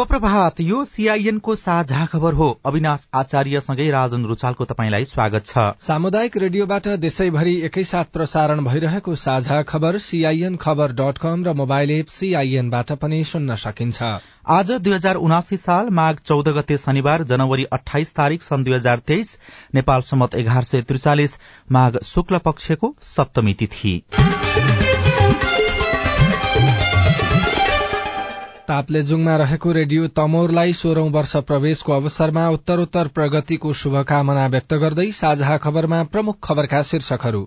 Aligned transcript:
शुभ 0.00 0.08
प्रभात 0.08 0.60
यो 0.60 0.84
सीआईएनको 0.84 1.54
साझा 1.56 2.04
खबर 2.06 2.32
हो। 2.32 2.46
अविनाश 2.66 3.06
आचार्यसँगै 3.14 3.88
राजन 3.90 4.24
रुचालको 4.24 4.64
तपाईँलाई 4.64 5.04
स्वागत 5.04 5.46
छ। 5.46 5.64
सामुदायिक 5.78 6.36
रेडियोबाट 6.36 6.88
देशैभरि 6.98 7.54
एकैसाथ 7.60 8.04
प्रसारण 8.12 8.64
भइरहेको 8.64 9.14
साझा 9.14 9.60
खबर 9.62 9.98
सीआईएन 9.98 10.56
खबर 10.56 10.92
डट 10.92 11.18
कम 11.18 11.44
र 11.44 11.52
मोबाइल 11.52 11.90
एप 11.90 12.06
सीआईएनबाट 12.08 12.92
पनि 12.96 13.22
सुन्न 13.24 13.56
सकिन्छ। 13.56 14.02
आज 14.48 14.72
दुई 14.72 14.94
हजार 14.94 15.16
उनासी 15.20 15.56
साल 15.58 15.90
माघ 15.92 16.14
चौध 16.16 16.48
गते 16.48 16.76
शनिबार 16.78 17.24
जनवरी 17.24 17.64
अठाइस 17.72 18.14
तारीक 18.14 18.42
सन् 18.42 18.64
दुई 18.64 18.74
हजार 18.74 18.98
तेइस 19.06 19.38
नेपाल 19.74 20.00
सम्मत 20.02 20.34
एघार 20.34 20.64
सय 20.64 20.82
त्रिचालिस 20.82 21.36
माघ 21.72 21.92
शुक्ल 22.04 22.38
पक्षको 22.38 22.94
सप्तमी 23.06 23.54
तिथि। 23.54 23.94
ताप्लेजुङमा 28.70 29.36
रहेको 29.36 29.72
रेडियो 29.72 30.08
तमोरलाई 30.16 30.72
सोह्रौं 30.80 31.08
वर्ष 31.12 31.36
प्रवेशको 31.48 31.92
अवसरमा 31.92 32.48
उत्तरोत्तर 32.50 33.08
प्रगतिको 33.16 33.72
शुभकामना 33.80 34.46
व्यक्त 34.54 34.74
गर्दै 34.84 35.10
साझा 35.18 35.56
खबरमा 35.64 36.02
प्रमुख 36.12 36.42
खबरका 36.42 36.82
शीर्षकहरू। 36.90 37.46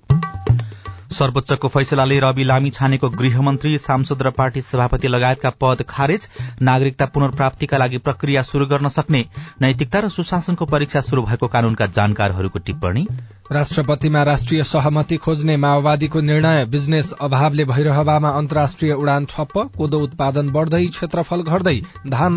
सर्वोच्चको 1.14 1.68
फैसलाले 1.70 2.20
रवि 2.20 2.44
लामी 2.44 2.70
छानेको 2.72 3.10
गृहमन्त्री 3.12 3.78
सांसद 3.80 4.22
र 4.22 4.30
पार्टी 4.38 4.62
सभापति 4.64 5.08
लगायतका 5.08 5.50
पद 5.62 5.86
खारेज 5.90 6.28
नागरिकता 6.62 7.06
पुनर्प्राप्तिका 7.14 7.78
लागि 7.78 7.98
प्रक्रिया 8.08 8.44
शुरू 8.44 8.66
गर्न 8.66 8.90
सक्ने 8.90 9.26
नैतिकता 9.62 10.00
र 10.00 10.10
सुशासनको 10.10 10.66
परीक्षा 10.66 11.02
शुरू 11.02 11.22
भएको 11.24 11.48
कानूनका 11.48 11.86
जानकारहरूको 11.98 12.60
टिप्पणी। 12.60 13.08
राष्ट्रपतिमा 13.52 14.24
राष्ट्रिय 14.24 14.64
सहमति 14.64 15.18
खोज्ने 15.18 15.58
माओवादीको 15.58 16.22
निर्णय 16.22 16.66
बिजनेस 16.68 17.12
अभावले 17.22 17.66
भइरहवामा 17.66 18.30
अन्तर्राष्ट्रिय 18.38 18.94
उडान 18.94 19.26
ठप्प 19.30 19.58
कोदो 19.78 20.00
उत्पादन 20.00 20.50
बढ़दै 20.50 20.86
क्षेत्रफल 20.88 21.42
घट्दै 21.44 21.76
धान 22.10 22.34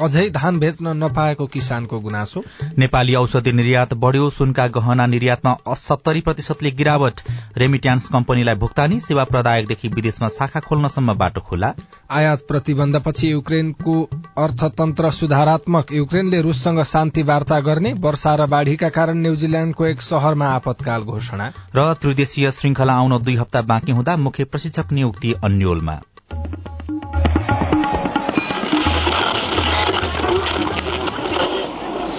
अझै 0.00 0.28
धान 0.30 0.58
बेच्न 0.58 0.92
नपाएको 0.96 1.46
किसानको 1.46 2.00
गुनासो। 2.00 2.42
नेपाली 2.78 3.14
औषधि 3.14 3.52
निर्यात 3.52 3.94
बढ़्यो 3.94 4.30
सुनका 4.30 4.66
गहना 4.68 5.06
निर्यातमा 5.06 5.74
सत्तरी 5.76 6.20
प्रतिशतले 6.20 6.70
गिरावट। 6.70 7.20
रेमिट्यान्स 7.56 8.08
कम्पनीलाई 8.08 8.54
भुक्तानी 8.54 9.00
सेवा 9.00 9.24
प्रदायकदेखि 9.24 9.88
विदेशमा 9.88 10.28
शाखा 10.28 10.60
खोल्नसम्म 10.60 11.14
बाटो 11.14 11.40
खुला। 11.40 11.72
आयात 12.10 12.44
प्रतिबन्धपछि 12.48 13.30
युक्रेनको 13.32 13.94
अर्थतन्त्र 14.38 15.10
सुधारात्मक। 15.10 15.92
युक्रेनले 15.92 16.40
रूससँग 16.42 16.82
शान्ति 16.84 17.22
वार्ता 17.22 17.60
गर्ने 17.60 17.92
वर्षा 18.00 18.34
र 18.34 18.46
बाढ़ीका 18.46 18.88
कारण 18.88 19.22
न्यूजील्याण्डको 19.22 19.86
एक 19.86 20.02
शहरमा 20.02 20.46
आपतकाल 20.50 21.02
घोषणा। 21.04 21.52
र 21.76 21.92
त्रिदेशीय 21.94 22.50
श्रृंखला 22.50 22.94
आउन 22.94 23.22
दुई 23.22 23.36
हप्ता 23.36 23.62
बाँकी 23.62 23.92
हुँदा 23.92 24.16
मुख्य 24.16 24.44
प्रशिक्षक 24.44 24.92
नियुक्ति 24.92 25.34
अन्यलमा। 25.44 26.00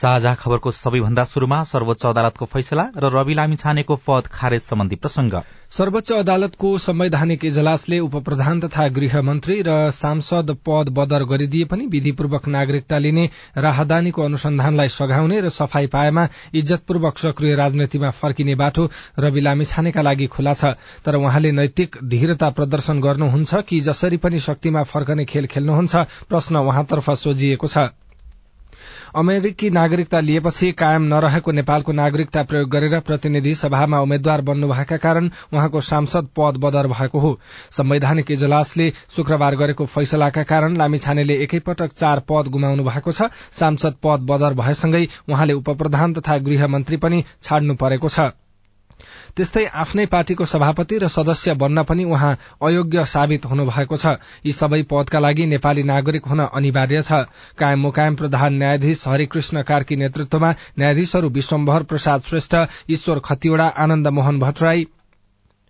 साझा 0.00 0.34
खबरको 0.34 0.70
सबैभन्दा 0.72 1.24
शुरूमा 1.24 1.62
सर्वोच्च 1.68 2.04
अदालतको 2.06 2.46
फैसला 2.46 2.84
र 2.96 3.08
रवि 3.14 3.34
लामी 3.34 3.56
छानेको 3.56 3.96
पद 4.06 4.26
खारेज 4.32 4.62
सम्बन्धी 4.62 4.96
प्रसंग 4.96 5.34
सर्वोच्च 5.70 6.12
अदालतको 6.12 6.68
संवैधानिक 6.78 7.44
इजलासले 7.44 7.98
उप 8.00 8.16
प्रधान 8.24 8.60
तथा 8.60 8.86
गृहमन्त्री 8.96 9.60
र 9.66 9.74
सांसद 9.92 10.56
पद 10.66 10.88
बदर 10.96 11.24
गरिदिए 11.32 11.64
पनि 11.72 11.86
विधिपूर्वक 11.86 12.48
नागरिकता 12.48 12.98
लिने 12.98 13.28
राहदानीको 13.58 14.22
अनुसन्धानलाई 14.22 14.88
सघाउने 14.96 15.40
र 15.40 15.50
सफाई 15.50 15.86
पाएमा 15.92 16.28
इज्जतपूर्वक 16.54 17.18
सक्रिय 17.18 17.54
राजनीतिमा 17.56 18.10
फर्किने 18.16 18.54
बाटो 18.56 18.90
रवि 19.18 19.40
लामी 19.40 19.64
छानेका 19.66 20.02
लागि 20.02 20.26
खुला 20.26 20.54
छ। 20.54 20.74
तर 21.04 21.16
उहाँले 21.16 21.52
नैतिक 21.52 21.96
धीरता 22.10 22.50
प्रदर्शन 22.50 23.00
गर्नुहुन्छ 23.00 23.64
कि 23.68 23.80
जसरी 23.88 24.16
पनि 24.16 24.40
शक्तिमा 24.40 24.82
फर्कने 24.92 25.24
खेल 25.24 25.46
खेल्नुहुन्छ 25.46 25.96
प्रश्न 26.28 26.68
उहाँतर्फ 26.68 27.10
सोझिएको 27.20 27.68
छ। 27.68 27.90
अमेरिकी 29.16 29.70
नागरिकता 29.70 30.20
लिएपछि 30.20 30.70
कायम 30.72 31.02
नरहेको 31.04 31.52
नेपालको 31.52 31.92
नागरिकता 31.92 32.42
प्रयोग 32.42 32.68
गरेर 32.70 32.98
प्रतिनिधि 33.00 33.54
सभामा 33.54 34.00
उम्मेद्वार 34.00 34.40
बन्नुभएका 34.40 34.96
कारण 34.96 35.30
उहाँको 35.52 35.80
सांसद 35.80 36.28
पद 36.36 36.56
बदर 36.56 36.86
भएको 36.86 37.18
हो। 37.18 37.38
संवैधानिक 37.70 38.30
इजलासले 38.30 38.92
शुक्रबार 39.16 39.56
गरेको 39.56 39.86
फैसलाका 39.86 40.42
कारण 40.42 40.76
लामिछानेले 40.76 41.36
एकैपटक 41.42 41.92
चार 41.92 42.22
पद 42.28 42.48
गुमाउनु 42.48 42.84
भएको 42.84 43.12
छ। 43.12 43.30
सांसद 43.52 43.94
पद 44.02 44.26
बदर 44.30 44.54
भएसँगै 44.54 45.06
उहाँले 45.28 45.52
उप 45.52 45.70
प्रधान 45.78 46.14
तथा 46.14 46.38
गृहमन्त्री 46.40 46.96
पनि 46.96 47.24
छाड्नु 47.42 47.74
परेको 47.74 48.08
छ। 48.08 48.30
त्यस्तै 49.36 49.64
आफ्नै 49.76 50.06
पार्टीको 50.06 50.46
सभापति 50.46 50.98
र 50.98 51.08
सदस्य 51.08 51.54
बन्न 51.54 51.82
पनि 51.82 52.04
उहाँ 52.06 52.32
अयोग्य 52.62 53.04
साबित 53.06 53.46
हुनुभएको 53.46 53.96
छ। 53.96 54.14
यी 54.46 54.52
सबै 54.52 54.82
पदका 54.90 55.18
लागि 55.18 55.46
नेपाली 55.46 55.82
नागरिक 55.90 56.26
हुन 56.26 56.40
अनिवार्य 56.52 57.02
छ। 57.02 57.24
कायम 57.58 57.80
मुकायम 57.80 58.14
प्रधान 58.14 58.54
न्यायाधीश 58.54 59.06
हरिकृष्ण 59.08 59.62
कार्की 59.62 59.96
नेतृत्वमा 59.96 60.54
न्यायाधीशहरू 60.78 61.28
विश्वम्भर 61.30 61.82
प्रसाद 61.84 62.22
श्रेष्ठ 62.28 62.56
ईश्वर 62.90 63.18
खतिवड़ा 63.24 63.66
आनन्द 63.84 64.08
मोहन 64.08 64.38
भट्टराई 64.40 64.86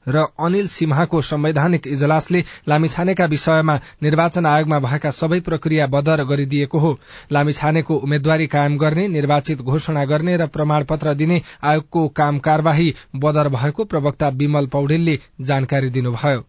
र 0.09 0.27
अनिल 0.41 0.67
सिम्हाको 0.67 1.21
संवैधानिक 1.23 1.87
इजलासले 1.87 2.45
लामिछानेका 2.69 3.25
विषयमा 3.25 3.79
निर्वाचन 4.03 4.47
आयोगमा 4.47 4.79
भएका 4.79 5.11
सबै 5.11 5.41
प्रक्रिया 5.41 5.87
बदर 5.87 6.25
गरिदिएको 6.25 6.79
हो। 6.79 6.99
लामिछानेको 7.33 7.97
उम्मेद्वारी 7.97 8.47
कायम 8.47 8.79
गर्ने 8.79 9.09
निर्वाचित 9.09 9.63
घोषणा 9.63 10.05
गर्ने 10.05 10.37
र 10.37 10.47
प्रमाणपत्र 10.47 11.15
दिने 11.15 11.43
आयोगको 11.63 12.09
काम 12.09 12.39
कार्यवाही 12.39 12.95
बदर 13.17 13.49
भएको 13.49 13.85
प्रवक्ता 13.85 14.29
विमल 14.29 14.67
पौडेलले 14.67 15.19
जानकारी 15.41 15.91
दिनुभयो। 15.91 16.45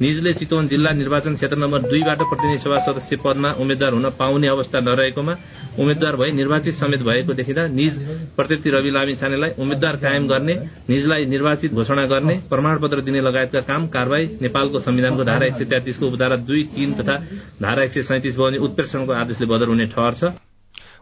निजले 0.00 0.32
चितवन 0.34 0.68
जिल्ला 0.68 0.90
निर्वाचन 0.92 1.34
क्षेत्र 1.36 1.56
नम्बर 1.56 1.80
दुईबाट 1.82 2.18
प्रतिनिधि 2.18 2.58
सभा 2.58 2.78
सदस्य 2.84 3.16
पदमा 3.24 3.50
उम्मेद्वार 3.60 3.92
हुन 3.92 4.08
पाउने 4.18 4.48
अवस्था 4.48 4.80
नरहेकोमा 4.80 5.34
उम्मेद्वार 5.78 6.16
भई 6.16 6.30
निर्वाचित 6.32 6.74
समेत 6.74 7.02
भएको 7.08 7.34
देखिँदा 7.40 7.66
निज 7.70 7.98
प्रत्यक्ति 8.36 8.70
रवि 8.70 8.90
लामी 8.90 9.14
छानेलाई 9.16 9.50
उम्मेद्वार 9.58 9.96
कायम 10.04 10.28
गर्ने 10.28 10.54
निजलाई 10.88 11.26
निर्वाचित 11.26 11.72
घोषणा 11.72 12.06
गर्ने 12.12 12.34
प्रमाणपत्र 12.50 13.00
दिने 13.00 13.20
लगायतका 13.20 13.60
काम 13.68 13.86
कारवाही 13.88 14.30
नेपालको 14.42 14.80
संविधानको 14.80 15.24
धारा 15.24 15.46
एक 15.46 15.56
सय 15.56 15.64
तेत्तिसको 15.74 16.06
उपधारा 16.06 16.36
दुई 16.48 16.62
तीन 16.76 16.94
तथा 16.94 17.18
धारा 17.62 17.82
एक 17.82 17.92
सय 17.92 18.02
सैतिस 18.02 18.38
बग्ने 18.38 18.58
उत्प्रेषणको 18.68 19.12
आदेशले 19.12 19.46
बदर 19.46 19.68
हुने 19.68 19.86
ठहर 19.92 20.14
छ। 20.14 20.32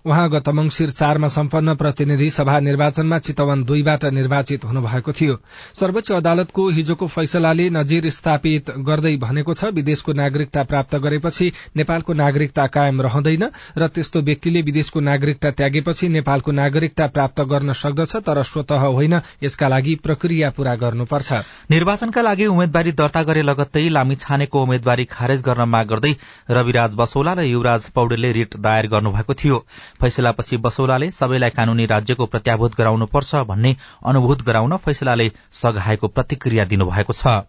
उहाँ 0.04 0.28
गत 0.30 0.48
मंगिर 0.50 0.90
चारमा 0.90 1.28
सम्पन्न 1.28 1.74
प्रतिनिधि 1.74 2.30
सभा 2.30 2.58
निर्वाचनमा 2.60 3.18
चितवन 3.20 3.64
दुईबाट 3.64 4.04
निर्वाचित 4.12 4.64
हुनुभएको 4.64 5.12
थियो। 5.12 5.36
सर्वोच्च 5.74 6.10
अदालतको 6.12 6.68
हिजोको 6.68 7.06
फैसलाले 7.06 7.68
नजिर 7.70 8.08
स्थापित 8.10 8.70
गर्दै 8.80 9.16
भनेको 9.16 9.54
छ 9.54 9.64
विदेशको 9.74 10.12
नागरिकता 10.12 10.62
प्राप्त 10.64 10.96
गरेपछि 10.98 11.52
नेपालको 11.76 12.12
नागरिकता 12.12 12.66
कायम 12.68 13.00
रहँदैन 13.02 13.44
र 13.78 13.88
त्यस्तो 13.88 14.20
व्यक्तिले 14.20 14.62
विदेशको 14.62 15.00
नागरिकता 15.00 15.50
त्यागेपछि 15.50 16.08
नेपालको 16.10 16.52
नागरिकता 16.52 17.06
प्राप्त 17.08 17.40
गर्न 17.50 17.72
सक्दछ 17.74 18.16
तर 18.26 18.42
स्वत 18.42 18.72
होइन 18.72 19.20
यसका 19.42 19.68
लागि 19.68 19.94
प्रक्रिया 20.02 20.50
पूरा 20.50 20.74
गर्नुपर्छ। 20.76 21.32
निर्वाचनका 21.70 22.22
लागि 22.22 22.46
उम्मेद्वारी 22.46 22.92
दर्ता 22.92 23.22
गरे 23.22 23.42
लगत्तै 23.42 23.88
लामी 23.88 24.14
छानेको 24.16 24.62
उम्मेद्वारी 24.62 25.04
खारेज 25.10 25.42
गर्न 25.42 25.68
माग 25.68 25.86
गर्दै 25.86 26.14
रविराज 26.50 26.94
बसौला 26.96 27.32
र 27.32 27.44
युवराज 27.44 27.88
पौडेलले 27.90 28.32
रिट 28.32 28.56
दायर 28.58 28.86
गर्नुभएको 28.88 29.34
थियो। 29.34 29.64
फैसलापछि 30.00 30.56
बसौलाले 30.58 31.10
सबैलाई 31.12 31.50
कानूनी 31.52 31.86
राज्यको 31.86 32.26
प्रत्याभूत 32.26 32.76
गराउनुपर्छ 32.76 33.34
भन्ने 33.46 33.76
अनुभूत 34.04 34.42
गराउन 34.42 34.76
फैसलाले 34.78 35.30
सघाएको 35.52 36.08
प्रतिक्रिया 36.08 36.64
दिनुभएको 36.66 37.12
छ। 37.14 37.40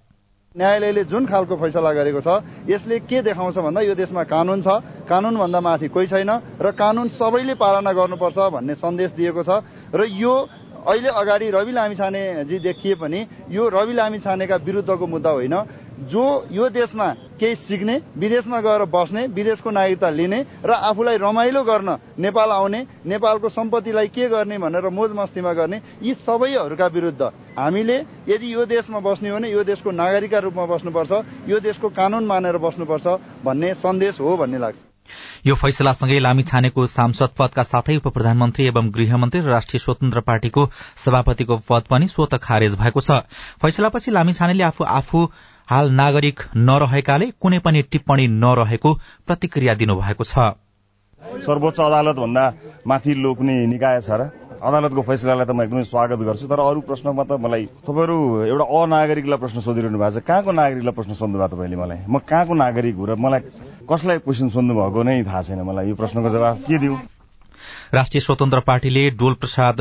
न्यायालयले 0.56 1.04
जुन 1.06 1.26
खालको 1.26 1.56
फैसला 1.56 1.92
गरेको 1.94 2.22
छ 2.22 2.44
यसले 2.70 3.00
के 3.02 3.22
देखाउँछ 3.24 3.58
भन्दा 3.58 3.82
यो 3.82 3.96
देशमा 3.96 4.24
कानून 4.28 4.62
छ। 4.62 4.84
कानून 5.08 5.38
भन्दा 5.38 5.60
माथि 5.62 5.88
कोही 5.88 6.08
छैन 6.08 6.32
र 6.60 6.72
कानून 6.76 7.08
सबैले 7.10 7.56
पालना 7.56 7.92
गर्नुपर्छ 7.94 8.38
भन्ने 8.52 8.76
सन्देश 8.76 9.12
दिएको 9.16 9.44
छ 9.44 9.64
र 9.96 10.12
यो 10.12 10.34
अहिले 10.82 11.10
अगाडि 11.14 11.50
रवि 11.52 11.72
लामिछानेजी 11.72 12.60
देखिए 12.60 12.96
पनि 13.00 13.20
यो 13.48 13.70
रवि 13.70 13.94
लामिछानेका 13.94 14.56
विरुद्धको 14.58 15.08
मुद्दा 15.08 15.30
होइन। 15.30 15.56
जो 16.12 16.24
यो 16.52 16.70
देशमा 16.70 17.08
केही 17.42 17.56
सिक्ने 17.58 17.96
विदेशमा 18.18 18.60
गएर 18.62 18.84
बस्ने 18.88 19.26
विदेशको 19.34 19.70
नागरिकता 19.72 20.10
लिने 20.12 20.40
र 20.66 20.72
आफूलाई 20.90 21.18
रमाइलो 21.18 21.64
गर्न 21.64 21.98
नेपाल 22.20 22.50
आउने 22.52 22.86
नेपालको 23.08 23.50
सम्पत्तिलाई 23.50 24.08
के 24.14 24.30
गर्ने 24.30 24.58
भनेर 24.62 24.90
मोज 24.92 25.12
मस्तीमा 25.18 25.54
गर्ने 25.54 25.82
यी 26.02 26.14
सबैहरूका 26.22 26.88
विरुद्ध 26.94 27.22
हामीले 27.58 27.98
यदि 28.30 28.54
यो 28.54 28.66
देशमा 28.68 29.00
बस्ने 29.02 29.30
हो 29.30 29.36
भने 29.36 29.52
यो 29.52 29.64
देशको 29.66 29.92
नागरिकका 29.94 30.40
रूपमा 30.46 30.66
बस्नुपर्छ 30.68 31.12
यो 31.50 31.60
देशको 31.60 31.90
कानून 31.98 32.26
मानेर 32.28 32.58
बस्नुपर्छ 32.62 33.08
भन्ने 33.44 33.74
सन्देश 33.76 34.20
हो 34.20 34.38
भन्ने 34.38 34.58
लाग्छ। 34.60 34.80
यो 35.46 35.56
फैसलासँगै 35.56 36.20
लामी 36.20 36.44
छानेको 36.46 36.86
सांसद 36.88 37.32
पदका 37.38 37.64
साथै 37.66 37.96
उप 37.98 38.08
प्रधानमन्त्री 38.08 38.66
एवं 38.68 38.94
गृहमन्त्री 38.96 39.42
र 39.42 39.50
राष्ट्रिय 39.50 39.80
स्वतन्त्र 39.80 40.20
पार्टीको 40.22 40.66
सभापतिको 40.98 41.58
पद 41.70 41.84
पनि 41.90 42.08
स्वत 42.08 42.36
खारेज 42.38 42.76
भएको 42.78 43.02
छ। 43.02 43.26
फैसलापछि 43.60 44.12
लामी 44.12 44.34
छानेले 44.34 44.64
आफू 44.64 44.84
आफू 44.86 45.20
हाल 45.72 45.90
नागरिक 45.96 46.40
नरहेकाले 46.68 47.26
कुनै 47.40 47.60
पनि 47.66 47.82
टिप्पणी 47.92 48.28
नरहेको 48.28 48.90
प्रतिक्रिया 49.28 49.74
दिनुभएको 49.82 50.24
छ। 50.24 50.36
सर्वोच्च 51.46 51.80
अदालत 51.80 52.16
भन्दा 52.20 52.44
माथिल्लो 52.84 53.32
कुनै 53.40 53.56
निकाय 53.72 54.02
छ 54.04 54.12
र 54.20 54.22
अदालतको 54.60 55.02
फैसलालाई 55.02 55.48
त 55.48 55.52
म 55.56 55.64
एकदमै 55.64 55.84
स्वागत 55.88 56.20
गर्छु 56.28 56.48
तर 56.52 56.60
अरू 56.60 56.82
प्रश्नमा 56.84 57.24
त 57.24 57.40
मलाई 57.40 57.64
तपाईँहरू 57.88 58.18
एउटा 58.52 58.66
अनागरिकलाई 58.68 59.40
प्रश्न 59.40 59.60
सोधिरहनु 59.64 59.96
भएको 59.96 60.20
छ। 60.20 60.28
कहाँको 60.28 60.52
नागरिकलाई 60.60 60.96
प्रश्न 61.00 61.14
सोध्नु 61.16 61.40
भयो 61.40 61.48
तपाईँले 61.56 61.78
मलाई? 61.80 62.00
म 62.04 62.20
कहाँको 62.20 62.54
नागरिक 62.54 62.96
हो 63.00 63.06
र 63.08 63.16
मलाई 63.16 63.42
कसलाई 63.88 64.18
क्वेसन 64.28 64.52
सोध्नु 64.52 64.76
भएको 64.76 65.00
नै 65.08 65.24
थाहा 65.24 65.42
छैन 65.48 65.64
मलाई 65.64 65.88
यो 65.88 65.96
प्रश्नको 65.96 66.30
जवाब 66.36 66.68
के 66.68 66.78
दिउँ? 66.84 67.00
राष्ट्रिय 67.96 68.22
स्वतन्त्र 68.28 68.60
पार्टीले 68.68 69.04
डोल 69.16 69.34
प्रसाद 69.40 69.78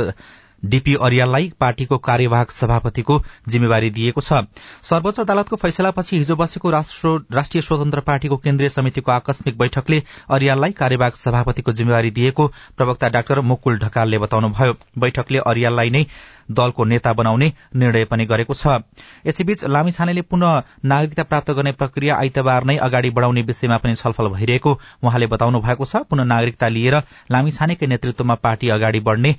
डीपी 0.62 0.94
अरियाललाई 1.00 1.52
पार्टीको 1.60 1.98
कार्यवाहक 2.00 2.50
सभापतिको 2.52 3.20
जिम्मेवारी 3.48 3.90
दिएको 3.90 4.20
छ। 4.20 4.44
सर्वोच्च 4.82 5.20
अदालतको 5.20 5.56
फैसलापछि 5.56 6.16
हिजो 6.16 6.36
बसेको 6.36 6.70
राष्ट्रिय 6.70 7.62
स्वतन्त्र 7.62 8.00
पार्टीको 8.02 8.36
केन्द्रीय 8.38 8.68
समितिको 8.70 9.12
आकस्मिक 9.12 9.58
बैठकले 9.58 10.02
अरियाललाई 10.30 10.72
कार्यवाहक 10.74 11.16
सभापतिको 11.16 11.72
जिम्मेवारी 11.72 12.10
दिएको 12.10 12.46
प्रवक्ता 12.76 13.08
डाक्टर 13.08 13.40
मुकुल 13.42 13.78
ढकालले 13.78 14.18
बताउनुभयो। 14.18 14.74
बैठकले 14.98 15.38
अरियाललाई 15.40 15.90
नै 15.90 16.04
दलको 16.50 16.84
नेता 16.84 17.12
बनाउने 17.12 17.52
निर्णय 17.76 18.04
पनि 18.04 18.24
गरेको 18.26 18.54
छ। 18.54 18.82
यसैबीच 19.26 19.64
लामिछानेले 19.66 20.22
पुनः 20.22 20.62
नागरिकता 20.84 21.22
प्राप्त 21.22 21.50
गर्ने 21.50 21.72
प्रक्रिया 21.72 22.16
आइतबार 22.16 22.64
नै 22.64 22.76
अगाडि 22.78 23.10
बढ़ाउने 23.10 23.42
विषयमा 23.42 23.76
पनि 23.78 23.94
छलफल 23.94 24.28
भइरहेको 24.28 24.78
उहाँले 25.02 25.26
बताउनु 25.30 25.60
भएको 25.60 25.84
छ। 25.84 26.02
पुनः 26.10 26.24
नागरिकता 26.26 26.68
लिएर 26.68 26.96
लामिछानेकै 27.30 27.86
नेतृत्वमा 27.86 28.34
पार्टी 28.42 28.68
अगाडि 28.68 29.00
बढ़ने 29.00 29.34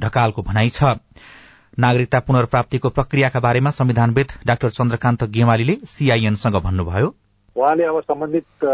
ढकालको 0.00 0.42
भनाइ 0.42 0.68
छ। 0.68 0.96
नागरिकता 1.78 2.18
पुनर्प्राप्तिको 2.20 2.88
प्रक्रियाका 2.88 3.40
बारेमा 3.40 3.70
संविधानविद 3.70 4.32
डाक्टर 4.46 4.70
चन्द्रकान्त 4.70 5.24
गेवालीले 5.30 5.74
सीआईएनसँग 5.84 6.56
भन्नुभयो। 6.64 7.14
उहाँले 7.56 7.84
अब 7.84 8.00
सम्बन्धित 8.00 8.64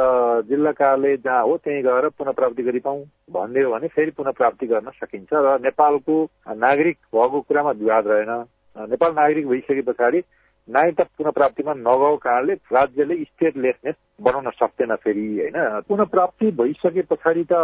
जिल्ला 0.48 0.70
कार्यालय 0.72 1.16
जहाँ 1.16 1.42
हो 1.42 1.56
त्यहीँ 1.56 1.82
गएर 1.82 2.08
पुनः 2.18 2.32
प्राप्ति 2.32 2.62
गरिपाउँ 2.62 3.02
भन्ने 3.32 3.62
हो 3.62 3.70
भने 3.70 3.88
फेरि 3.88 4.10
पुनः 4.10 4.30
प्राप्ति 4.38 4.66
गर्न 4.66 4.90
सकिन्छ 4.94 5.30
र 5.34 5.58
नेपालको 5.62 6.16
नागरिक 6.58 6.96
भएको 7.14 7.40
कुरामा 7.40 7.70
विवाद 7.70 8.04
रहेन। 8.06 8.32
नेपाल 8.90 9.12
नागरिक 9.12 9.46
भइसके 9.48 9.82
पछाडि 9.82 10.20
नागरिकता 10.68 11.04
पुनः 11.18 11.30
प्राप्तिमा 11.30 11.72
नगएको 11.74 12.16
कारणले 12.22 12.54
राज्यले 12.72 13.14
स्टेटलेसनेस 13.24 13.94
बनाउन 14.22 14.50
सक्दैन 14.50 14.94
फेरि 15.02 15.26
होइन? 15.38 15.56
पुनः 15.88 16.04
प्राप्ति 16.14 16.50
भइसके 16.54 17.02
पछाडि 17.10 17.44
त 17.50 17.54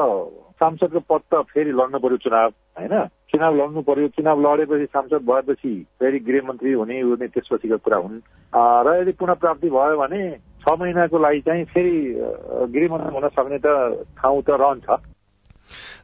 सांसदको 0.58 1.00
पद 1.06 1.22
त 1.30 1.42
फेरि 1.54 1.72
लड्नु 1.72 1.98
पर्यो 1.98 2.16
चुनाव 2.26 2.50
होइन? 2.78 2.94
चुनाव 3.30 3.56
लड्नु 3.56 3.82
पर्यो 3.86 4.08
चुनाव 4.18 4.40
लडेपछि 4.42 4.86
सांसद 4.86 5.22
भएपछि 5.30 5.74
फेरि 6.00 6.18
गृहमन्त्री 6.26 6.72
हुने 6.72 7.00
हुने 7.00 7.26
त्यसपछिको 7.28 7.78
कुरा 7.86 7.98
हुन्। 8.02 8.18
र 8.52 8.96
यदि 9.00 9.12
पुनः 9.14 9.34
प्राप्ति 9.46 9.70
भयो 9.70 9.96
भने 9.98 10.20
छ 10.58 10.74
महिनाको 10.80 11.18
लागि 11.18 11.40
चाहिँ 11.46 11.64
फेरि 11.70 11.96
गृहमन्त्री 12.74 13.14
हुन 13.14 13.28
सक्ने 13.28 13.58
त 13.62 13.68
ठाउँ 14.18 14.42
त 14.42 14.58
रहन्छ। 14.58 14.90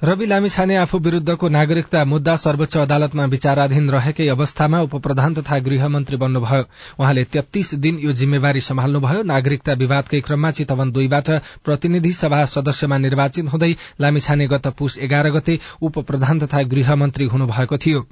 रवि 0.04 0.26
लामिछाने 0.26 0.76
आफू 0.76 0.98
विरूद्धको 0.98 1.48
नागरिकता 1.48 2.04
मुद्दा 2.04 2.34
सर्वोच्च 2.36 2.76
अदालतमा 2.76 3.24
विचाराधीन 3.24 3.88
रहेकै 3.90 4.26
अवस्थामा 4.28 4.80
उपप्रधान 4.80 5.34
तथा 5.34 5.58
गृहमन्त्री 5.58 6.16
बन्नुभयो। 6.16 6.64
उहाँले 7.00 7.24
तेत्तीस 7.26 7.74
दिन 7.80 7.98
यो 7.98 8.12
जिम्मेवारी 8.12 8.60
सम्हाल्नुभयो। 8.60 9.22
नागरिकता 9.22 9.72
विवादकै 9.74 10.20
क्रममा 10.20 10.50
चितवन 10.50 10.92
दुईबाट 10.92 11.30
प्रतिनिधि 11.64 12.12
सभा 12.12 12.44
सदस्यमा 12.46 12.98
निर्वाचित 12.98 13.48
हुँदै 13.52 13.72
लामिछाने 14.00 14.46
गत 14.46 14.66
पुष 14.78 14.98
एघार 14.98 15.30
गते 15.30 15.58
उप 15.80 15.98
प्रधान 16.04 16.40
तथा 16.40 16.62
गृहमन्त्री 16.74 17.26
हुनुभएको 17.26 17.76
थियो। 17.76 18.04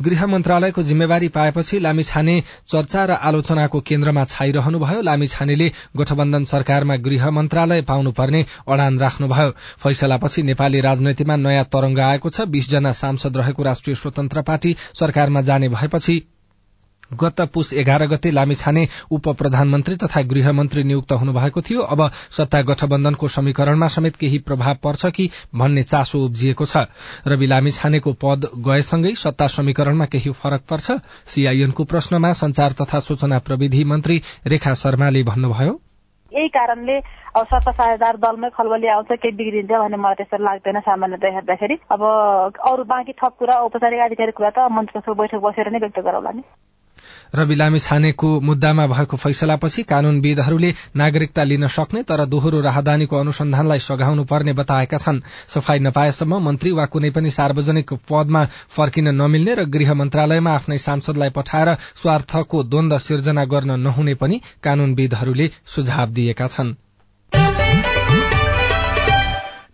गृह 0.00 0.26
मन्त्रालयको 0.26 0.82
जिम्मेवारी 0.82 1.28
पाएपछि 1.28 1.78
लामिछाने 1.78 2.42
चर्चा 2.68 3.04
र 3.04 3.10
आलोचनाको 3.10 3.80
केन्द्रमा 3.80 4.24
छाइरहनुभयो। 4.24 5.00
लामिछानेले 5.00 5.70
गठबन्धन 5.96 6.44
सरकारमा 6.44 6.96
गृह 6.96 7.30
मन्त्रालय 7.30 7.82
पाउनुपर्ने 7.82 8.44
अडान 8.68 8.98
राख्नुभयो। 8.98 9.50
फैसलापछि 9.82 10.42
नेपाली 10.42 10.80
राजनीतिमा 10.80 11.36
नयाँ 11.36 11.64
तरंग 11.64 11.98
आएको 11.98 12.30
छ। 12.30 12.40
बीसजना 12.46 12.92
सांसद 12.92 13.36
रहेको 13.36 13.62
राष्ट्रिय 13.62 13.96
स्वतन्त्र 13.96 14.42
पार्टी 14.42 14.76
सरकारमा 14.94 15.42
जाने 15.42 15.68
भएपछि 15.68 16.22
गत 17.10 17.40
पुष 17.54 17.72
एघार 17.74 18.06
गते 18.06 18.30
लामिछाने 18.30 18.86
उप 19.10 19.28
प्रधानमन्त्री 19.38 19.96
तथा 19.96 20.22
गृहमन्त्री 20.24 20.82
नियुक्त 20.82 21.12
हुनुभएको 21.12 21.60
थियो। 21.60 21.80
अब 21.80 22.00
सत्ता 22.30 22.62
गठबन्धनको 22.62 23.28
समीकरणमा 23.28 23.88
समेत 23.88 24.16
केही 24.16 24.38
प्रभाव 24.38 24.74
पर्छ 24.84 25.06
कि 25.06 25.30
भन्ने 25.54 25.82
चासो 25.84 26.24
उब्जिएको 26.24 26.64
छ। 26.66 26.86
रवि 27.26 27.46
लामिछानेको 27.46 28.12
पद 28.12 28.50
गएसँगै 28.66 29.14
सत्ता 29.16 29.46
समीकरणमा 29.48 30.06
केही 30.06 30.30
फरक 30.32 30.62
पर्छ? 30.70 30.90
सीआईएनको 31.26 31.84
प्रश्नमा 31.84 32.32
संचार 32.34 32.72
तथा 32.80 33.00
सूचना 33.00 33.38
प्रविधि 33.38 33.84
मन्त्री 33.84 34.22
रेखा 34.46 34.74
शर्माले 34.74 35.22
भन्नुभयो। 35.22 35.80
यही 36.32 36.48
कारणले 36.48 36.98
अब 37.36 37.44
सत्ता 37.46 37.72
साझेदार 37.72 38.16
दलमै 38.16 38.48
खलबली 38.50 38.88
आउँछ 38.88 39.12
केही 39.12 39.36
बिग्रिन्छ 39.36 39.70
भन्ने 39.72 39.96
मलाई 39.96 40.14
त्यस्तो 40.14 40.42
लाग्दैन 40.44 40.80
सामान्यतया 40.82 41.30
हेर्दाखेरि 41.30 41.76
अब 41.92 42.02
अरू 42.66 42.84
बाँकी 42.84 43.12
थप 43.22 43.32
कुरा 43.38 43.54
औपचारिक 43.62 44.00
आधिकारिक 44.00 44.36
कुरा 44.36 44.50
त 44.50 44.68
मन्त्रीको 44.72 45.14
बैठक 45.14 45.40
बसेर 45.44 45.70
नै 45.70 45.78
व्यक्त 45.78 46.00
गरौला 46.02 46.30
नि। 46.34 46.42
रवि 47.36 47.54
लामी 47.54 47.78
छानेको 47.78 48.28
मुद्दामा 48.40 48.86
भएको 48.86 49.16
फैसलापछि 49.16 49.82
कानूनविदहरूले 49.82 50.72
नागरिकता 50.96 51.42
लिन 51.44 51.66
सक्ने 51.68 52.02
तर 52.02 52.24
दोहोरो 52.26 52.60
राहदानीको 52.60 53.16
अनुसन्धानलाई 53.16 53.78
सघाउनु 53.80 54.24
पर्ने 54.24 54.52
बताएका 54.52 54.98
छन्। 54.98 55.20
सफाई 55.54 55.78
नपाएसम्म 55.80 56.40
मन्त्री 56.42 56.72
वा 56.72 56.86
कुनै 56.86 57.10
पनि 57.10 57.30
सार्वजनिक 57.30 57.92
पदमा 58.10 58.44
फर्किन 58.70 59.14
नमिल्ने 59.14 59.54
र 59.54 59.64
गृह 59.76 59.94
मन्त्रालयमा 59.94 60.54
आफ्नै 60.54 60.78
सांसदलाई 60.78 61.36
पठाएर 61.36 61.74
स्वार्थको 62.02 62.62
द्वन्द 62.64 62.98
सिर्जना 63.00 63.44
गर्न 63.44 63.80
नहुने 63.80 64.14
पनि 64.14 64.40
कानूनविदहरूले 64.62 65.50
सुझाव 65.66 66.10
दिएका 66.10 66.46
छनृ। 66.48 66.85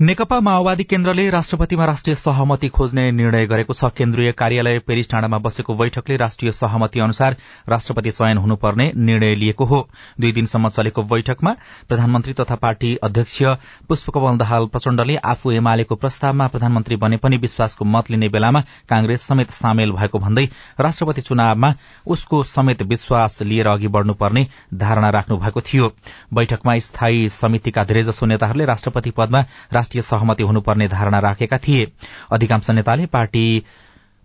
नेकपा 0.02 0.38
माओवादी 0.40 0.84
केन्द्रले 0.84 1.28
राष्ट्रपतिमा 1.30 1.84
राष्ट्रिय 1.86 2.14
सहमति 2.16 2.68
खोज्ने 2.68 3.10
निर्णय 3.12 3.46
गरेको 3.46 3.72
छ। 3.72 3.90
केन्द्रीय 3.96 4.32
कार्यालय 4.32 4.78
पेरिस 4.78 5.10
डाँडामा 5.10 5.38
बसेको 5.38 5.74
बैठकले 5.74 6.16
राष्ट्रिय 6.16 6.52
सहमति 6.52 7.00
अनुसार 7.00 7.36
राष्ट्रपति 7.68 8.10
चयन 8.10 8.38
हुनुपर्ने 8.38 8.90
निर्णय 8.98 9.34
लिएको 9.34 9.64
हो। 9.64 9.78
दुई 10.20 10.32
दिनसम्म 10.32 10.68
चलेको 10.68 11.02
बैठकमा 11.04 11.54
प्रधानमन्त्री 11.88 12.32
तथा 12.32 12.54
पार्टी 12.56 12.94
अध्यक्ष 13.02 13.42
पुष्पकमल 13.88 14.38
दाहाल 14.38 14.66
प्रचण्डले 14.66 15.16
आफू 15.24 15.50
एमालेको 15.52 15.94
प्रस्तावमा 15.96 16.46
प्रधानमन्त्री 16.48 16.96
बने 16.96 17.16
पनि 17.18 17.36
विश्वासको 17.36 17.84
मत 17.84 18.10
लिने 18.10 18.28
बेलामा 18.28 18.60
कांग्रेस 18.90 19.22
समेत 19.22 19.50
सामेल 19.52 19.92
भएको 19.92 20.18
भन्दै 20.18 20.44
राष्ट्रपति 20.80 21.20
चुनावमा 21.20 21.72
उसको 22.06 22.42
समेत 22.46 22.82
विश्वास 22.88 23.42
लिएर 23.42 23.66
अघि 23.68 23.88
बढ़नुपर्ने 23.88 24.46
धारणा 24.74 25.10
राख्नु 25.10 25.38
भएको 25.38 25.60
थियो। 25.62 25.92
बैठकमा 26.34 26.78
स्थायी 26.80 27.28
समितिका 27.30 27.84
धेरैजसो 27.84 28.26
नेताहरूले 28.26 28.66
राष्ट्रपति 28.66 29.10
पदमा 29.16 29.44
राष्ट्रिय 29.92 30.02
सहमति 30.02 30.42
हुनुपर्ने 30.42 30.88
धारणा 30.88 31.18
राखेका 31.20 31.58
थिए। 31.58 31.86
अधिकांश 32.32 32.70
नेताले 32.70 33.06
पार्टी 33.06 33.64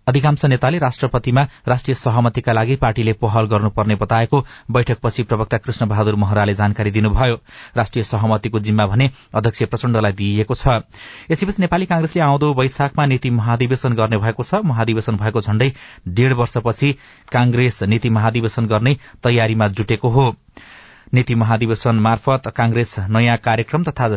अधिकांश 0.06 0.44
नेताले 0.44 0.78
राष्ट्रपतिमा 0.78 1.42
राष्ट्रिय 1.68 1.94
सहमतिका 1.94 2.52
लागि 2.52 2.76
पार्टीले 2.76 3.12
पहल 3.12 3.46
गर्नुपर्ने 3.46 3.94
बताएको 3.94 4.40
बैठकपछि 4.70 5.22
प्रवक्ता 5.22 5.58
कृष्ण 5.58 5.86
बहादुर 5.86 6.14
महराले 6.16 6.54
जानकारी 6.54 6.90
दिनुभयो। 6.90 7.36
राष्ट्रिय 7.76 8.04
सहमतिको 8.04 8.60
जिम्मा 8.60 8.86
भने 8.86 9.10
अध्यक्ष 9.34 9.62
प्रचण्डलाई 9.64 10.12
दिइएको 10.14 10.54
छ। 10.54 10.80
यसैबीच 11.30 11.58
नेपाली 11.60 11.86
कांग्रेसले 11.86 12.22
आउँदो 12.22 12.52
वैशाखमा 12.54 13.06
नीति 13.06 13.30
महाधिवेशन 13.30 13.92
गर्ने 13.92 14.16
भएको 14.16 14.42
छ। 14.42 14.64
महाधिवेशन 14.64 15.16
भएको 15.16 15.40
झण्डै 15.40 15.72
डेढ़ 16.08 16.32
वर्षपछि 16.32 16.92
कांग्रेस 17.32 17.82
नीति 17.84 18.10
महाधिवेशन 18.10 18.66
गर्ने 18.66 18.96
तयारीमा 19.22 19.68
जुटेको 19.68 20.08
हो। 20.08 20.34
नीति 21.14 21.34
महाधिवेशन 21.34 22.00
मार्फत 22.00 22.52
कांग्रेस 22.56 22.94
नयाँ 23.08 23.36
कार्यक्रम 23.36 23.84
तथा 23.84 24.08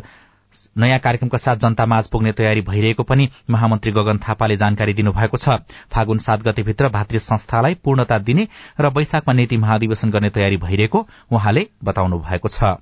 नयाँ 0.78 1.00
कार्यक्रमका 1.00 1.38
साथ 1.38 1.56
जनतामाझ 1.56 2.08
पुग्ने 2.08 2.32
तयारी 2.32 2.62
भइरहेको 2.62 3.04
पनि 3.04 3.30
महामन्त्री 3.50 3.92
गगन 3.92 4.18
थापाले 4.18 4.58
जानकारी 4.58 4.94
दिनुभएको 4.94 5.38
छ। 5.38 5.50
फागुन 5.92 6.18
सात 6.18 6.44
गतेभित्र 6.44 6.90
भातृ 6.90 7.20
संस्थालाई 7.20 7.76
पूर्णता 7.84 8.18
दिने 8.20 8.48
र 8.82 8.94
वैशाखमा 8.98 9.34
नीति 9.34 9.58
महाधिवेशन 9.58 10.12
गर्ने 10.12 10.30
तयारी 10.30 10.58
भइरहेको 10.58 11.08
उहाँले 11.32 11.68
बताउनु 11.84 12.20
भएको 12.20 12.48
छ 12.48 12.78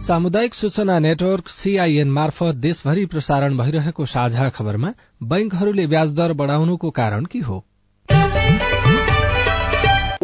सामुदायिक 0.00 0.54
सूचना 0.54 0.98
नेटवर्क 0.98 1.48
सीआईएन 1.48 2.10
मार्फत 2.10 2.54
देशभरि 2.54 3.04
प्रसारण 3.06 3.56
भइरहेको 3.56 4.04
साझा 4.04 4.48
खबरमा 4.48 4.92
बैंकहरूले 5.22 5.86
ब्याज 5.86 6.12
दर 6.12 6.32
बढ़ाउनुको 6.32 6.90
कारण 6.90 7.24
के 7.24 7.38
हो? 7.38 7.58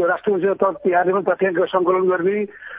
राष्ट्रिय 0.00 0.54
पनि 0.54 1.22
तथ्याङ्क 1.22 1.58
संकलन 1.68 2.08
गर्ने 2.08 2.36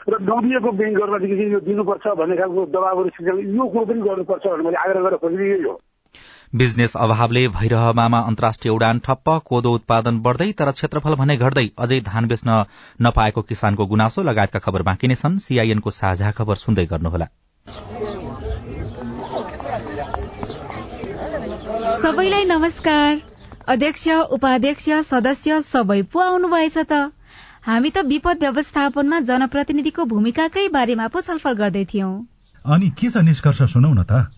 र 0.08 0.18
नदिएको 0.22 0.72
ब्याङ्कहरूमा 0.72 1.18
यो 1.52 1.60
दिनुपर्छ 1.60 2.06
भन्ने 2.18 2.36
खालको 2.36 2.66
दबावहरू 2.66 3.10
यो 3.56 3.68
कुरो 3.68 3.84
पनि 3.84 4.00
गर्नुपर्छ 4.00 4.46
भनेर 4.46 4.62
मैले 4.62 4.76
आग्रह 4.76 5.00
गरेर 5.00 5.16
खोजिदिएँ 5.16 5.62
हो 5.64 5.80
बिजनेस 6.54 6.96
अभावले 6.96 7.46
भैरहमामा 7.48 8.18
अन्तर्राष्ट्रिय 8.18 8.72
उडान 8.72 8.98
ठप्प 8.98 9.28
कोदो 9.46 9.72
उत्पादन 9.74 10.18
बढ़दै 10.18 10.52
तर 10.52 10.70
क्षेत्रफल 10.70 11.14
भने 11.14 11.36
घट्दै 11.36 11.64
अझै 11.78 11.98
धान 12.00 12.28
बेच्न 12.28 12.64
नपाएको 13.02 13.42
किसानको 13.42 13.86
गुनासो 13.86 14.22
लगायतका 14.22 14.58
खबर 14.58 14.82
बाँकी 14.82 15.08
नै 15.08 15.14
छन्। 15.14 15.36
सीआईएनको 15.38 15.90
साझा 15.90 16.30
खबर 16.30 16.54
सुन्दै 16.54 16.86
गर्नुहोला। 16.86 17.26
सबैलाई 21.98 22.44
नमस्कार। 22.44 23.20
अध्यक्ष 23.68 24.08
उपाध्यक्ष 24.30 24.88
सदस्य 25.10 25.60
सबै 25.68 26.00
पो 26.08 26.18
आउनुभएछ 26.20 26.78
त? 26.78 27.12
हामी 27.62 27.90
त 27.90 28.08
विपद 28.08 28.36
व्यवस्थापनमा 28.40 29.20
जनप्रतिनिधिको 29.28 30.04
भूमिकाकै 30.06 30.68
बारेमा 30.72 31.12
पो 31.12 31.20
छलफल 31.20 31.60
गर्दै 31.60 31.84
थियौं। 31.84 32.12
अनि 32.64 32.90
के 32.96 33.10
छ 33.10 33.28
निष्कर्ष 33.28 33.62
सुनौ 33.76 33.92
न 33.92 34.02
त? 34.02 34.37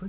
खै 0.00 0.08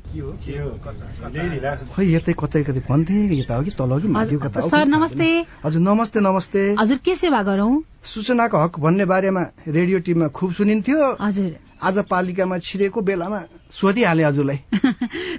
यतै 2.08 2.34
कतै 2.40 2.64
कतै 2.64 2.82
भन्थे 2.88 3.36
यता 3.36 3.56
हो 3.56 3.64
कि 3.64 3.72
तल 3.72 4.02
कि 4.02 4.08
माथि 4.08 4.36
कता 4.40 4.62
सर 4.64 4.88
नमस्ते। 4.88 5.46
हजुर 5.66 5.82
नमस्ते 5.82 6.20
नमस्ते। 6.20 6.76
हजुर 6.80 6.98
के 6.98 7.16
सेवा 7.16 7.44
गरौं? 7.44 7.82
सूचनाको 8.04 8.58
हक 8.58 8.80
भन्ने 8.80 9.06
बारेमा 9.06 9.46
रेडियो 9.68 10.00
टिममा 10.00 10.28
खुब 10.32 10.54
सुनिन्थ्यो। 10.54 11.18
हजुर। 11.22 11.56
आज 11.84 11.98
पालिकामा 12.08 12.58
छिरेको 12.58 13.02
बेलामा 13.02 13.44
सोधिहाले 13.72 14.24
हजुरलाई। 14.24 14.60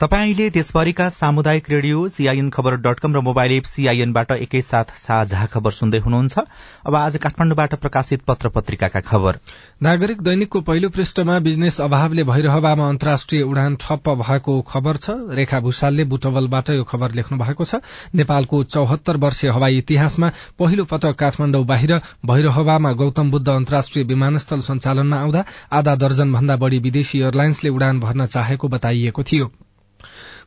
तपाईँले 0.00 0.48
देशभरिका 0.50 1.08
सामुदायिक 1.08 1.68
रेडियो 1.70 2.06
सीआईएन 2.08 2.48
खबर 2.50 2.76
डट 2.76 3.00
कम 3.00 3.14
र 3.14 3.20
मोबाइल 3.20 3.52
एप 3.52 3.64
सीआईएनबाट 3.64 4.30
एकैसाथ 4.32 4.90
साझा 4.98 5.44
खबर 5.46 5.70
सुन्दै 5.72 5.98
हुनुहुन्छ। 5.98 6.38
अब 6.86 6.94
आज 6.94 7.16
काठमाडौँबाट 7.16 7.74
प्रकाशित 7.74 8.22
पत्र 8.26 8.48
पत्रिकाका 8.48 9.00
खबर। 9.00 9.38
नागरिक 9.82 10.22
दैनिकको 10.22 10.60
पहिलो 10.60 10.88
पृष्ठमा 10.90 11.38
बिजनेस 11.40 11.80
अभावले 11.80 12.22
भइरहवामा 12.24 12.88
अन्तर्राष्ट्रिय 12.88 13.42
उडान 13.44 13.76
ठप्प 13.80 14.08
भएको 14.18 14.60
खबर 14.62 14.96
छ। 14.96 15.10
रेखा 15.30 15.60
भूषालले 15.60 16.04
बुटवलबाट 16.04 16.70
यो 16.70 16.84
खबर 16.84 17.14
लेख्नु 17.14 17.38
भएको 17.38 17.64
छ। 17.64 17.78
नेपालको 18.14 18.62
चौहत्तर 18.66 19.16
वर्षीय 19.16 19.50
हवाई 19.50 19.78
इतिहासमा 19.78 20.32
पहिलो 20.58 20.84
पटक 20.90 21.14
काठमाडौँ 21.16 21.64
बाहिर 21.64 22.00
भइरहवामा 22.26 22.92
गौतम 22.94 23.30
बुद्ध 23.30 23.48
अन्तर्राष्ट्रिय 23.48 24.04
विमानस्थल 24.04 24.60
सञ्चालनमा 24.60 25.20
आउँदा 25.20 25.44
आधा 25.72 25.94
दर्जन 25.96 26.32
भन्दा 26.32 26.56
बढ़ी 26.56 26.78
विदेशी 26.80 27.20
एयरलाइन्सले 27.20 27.70
उडान 27.70 28.00
भर्न 28.00 28.26
चाहेको 28.26 28.68
बताइएको 28.68 29.22
थियो। 29.22 29.50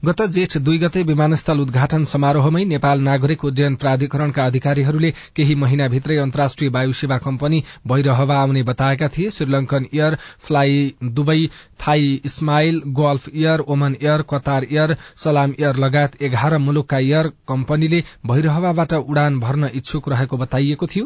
गत 0.05 0.21
जेठ 0.29 0.57
दुई 0.59 0.77
गते 0.77 1.01
विमानस्थल 1.03 1.59
उद्घाटन 1.59 2.03
समारोहमै 2.05 2.63
नेपाल 2.65 2.99
नागरिक 3.01 3.43
उड्डयन 3.45 3.75
प्राधिकरणका 3.75 4.45
अधिकारीहरूले 4.45 5.11
केही 5.35 5.55
महिनाभित्रै 5.55 6.17
अन्तर्राष्ट्रिय 6.17 6.69
वायु 6.69 6.93
सेवा 6.93 7.17
कम्पनी 7.17 7.63
भइरहवा 7.87 8.37
आउने 8.41 8.63
बताएका 8.63 9.07
थिए। 9.07 9.29
SriLankan 9.31 9.87
air 9.93 10.17
fly 10.47 10.93
Dubai 11.03 11.49
Thai 11.81 12.21
Smile 12.27 12.81
Gulf 12.99 13.27
Air 13.29 13.59
Oman 13.67 13.95
Air 14.01 14.21
Qatar 14.29 14.67
Air 14.71 14.95
Salam 15.17 15.53
Air 15.59 15.75
लगायत 15.77 16.21
एघार 16.21 16.57
मुलुकका 16.59 16.99
एयर 16.99 17.31
कम्पनीले 17.47 18.03
भइरहवाबाट 18.27 18.93
उडान 18.93 19.39
भर्न 19.39 19.69
इच्छुक 19.75 20.09
रहेको 20.09 20.37
बताइएको 20.37 20.87
थियो। 20.87 21.05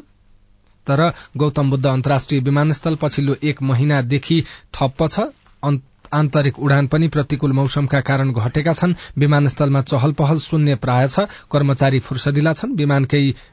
तर 0.88 1.12
गौतम 1.38 1.70
बुद्ध 1.70 1.86
अन्तर्राष्ट्रिय 1.88 2.42
विमानस्थल 2.42 2.96
पछिल्लो 3.02 3.36
एक 3.44 3.62
महिनादेखि 3.64 4.44
ठप्प 4.74 5.08
छ। 5.08 5.32
आन्तरिक 6.14 6.60
उडान 6.60 6.88
पनि 6.88 7.08
प्रतिकूल 7.08 7.52
मौसमका 7.54 8.00
कारण 8.02 8.32
घटेका 8.34 8.74
छन्। 8.74 8.94
विमानस्थलमा 9.18 9.82
चहल 9.84 10.12
पहल 10.14 10.38
शून्य 10.40 10.76
प्राय 10.78 11.08
छ। 11.08 11.28
कर्मचारी 11.52 12.00
फुर्सदिला 12.02 12.54
छन्। 12.54 12.76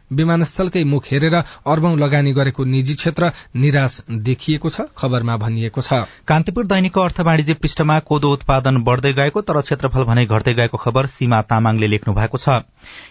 विमानस्थलकै 0.08 0.82
मुख 0.84 1.04
हेरेर 1.06 1.34
अर्बौं 1.34 1.98
लगानी 1.98 2.32
गरेको 2.32 2.64
निजी 2.64 2.94
क्षेत्र 2.94 3.30
निराश 3.56 4.00
देखिएको 4.10 4.70
छ 4.70 4.80
खबरमा 4.96 5.36
भनिएको 5.36 5.80
छ। 5.80 5.92
कान्तिपुर 6.24 6.66
दैनिकको 6.66 7.00
अर्थ 7.00 7.20
वाणिज्य 7.20 7.54
पृष्ठमा 7.54 7.98
कोदो 8.08 8.32
उत्पादन 8.32 8.76
बढ़दै 8.82 9.12
गएको 9.12 9.40
तर 9.42 9.60
क्षेत्रफल 9.60 10.04
भने 10.04 10.24
घट्दै 10.26 10.54
गएको 10.54 10.76
खबर 10.78 11.06
सीमा 11.08 11.40
तामाङले 11.44 11.86
लेख्नु 11.88 12.14
भएको 12.14 12.38
छ। 12.38 12.48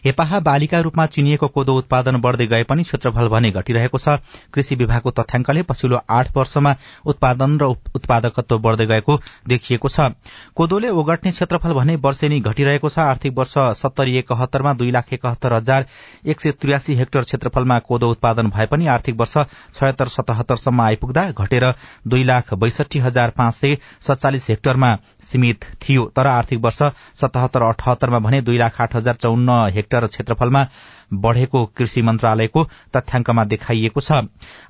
हेपाहा 0.05 0.39
बालिका 0.39 0.79
रूपमा 0.79 1.05
चिनिएको 1.07 1.47
कोदो 1.47 1.75
उत्पादन 1.77 2.17
बढ़दै 2.17 2.47
गए 2.47 2.63
पनि 2.63 2.83
क्षेत्रफल 2.83 3.27
भने 3.29 3.51
घटिरहेको 3.51 3.97
छ। 3.97 4.17
कृषि 4.49 4.75
विभागको 4.75 5.11
तथ्याङ्कले 5.11 5.61
पछिल्लो 5.63 6.01
आठ 6.09 6.35
वर्षमा 6.37 6.75
उत्पादन 7.05 7.57
र 7.61 7.63
उत्पादकत्व 7.93 8.57
बढ़दै 8.57 8.85
गएको 8.87 9.21
देखिएको 9.47 9.87
छ। 9.89 10.09
कोदोले 10.55 10.89
ओगट्ने 10.91 11.31
क्षेत्रफल 11.31 11.73
भने 11.73 11.95
वर्षेनी 11.97 12.39
घटिरहेको 12.41 12.89
छ। 12.89 12.99
आर्थिक 12.99 13.33
वर्ष 13.37 13.53
सत्तरी 13.77 14.17
एकहत्तरमा 14.17 14.73
दुई 14.73 14.91
लाख 14.91 15.13
एकहत्तर 15.13 15.53
हजार 15.53 15.85
एक 16.25 16.41
सय 16.41 16.51
त्रियासी 16.51 16.95
हेक्टर 16.95 17.21
क्षेत्रफलमा 17.21 17.79
कोदो 17.87 18.09
उत्पादन 18.11 18.49
भए 18.49 18.65
पनि 18.65 18.87
आर्थिक 18.87 19.15
वर्ष 19.15 19.37
छयत्तर 19.73 20.07
सतहत्तरसम्म 20.07 20.81
आइपुग्दा 20.81 21.29
घटेर 21.31 21.73
दुई 22.07 22.23
लाख 22.23 22.53
बैसठी 22.55 22.99
हजार 22.99 23.29
पाँच 23.37 23.55
सय 23.55 23.77
सत्तालिस 24.01 24.49
हेक्टरमा 24.49 24.95
सीमित 25.23 25.65
थियो। 25.81 26.05
तर 26.15 26.27
आर्थिक 26.27 26.59
वर्ष 26.59 26.81
सतहत्तर 27.21 27.61
अठहत्तरमा 27.63 28.19
भने 28.19 28.41
दुई 28.41 28.57
लाख 28.57 28.81
आठ 28.81 28.95
हजार 28.95 29.15
चौन्न 29.15 29.49
हेक्टर 29.75 30.07
क्षेत्रफलमा 30.07 30.63
बढ़ेको 31.11 31.65
कृषि 31.77 32.01
मन्त्रालयको 32.01 32.63
तथ्याङ्कमा 32.95 33.43
देखाइएको 33.45 34.01
छ। 34.01 34.11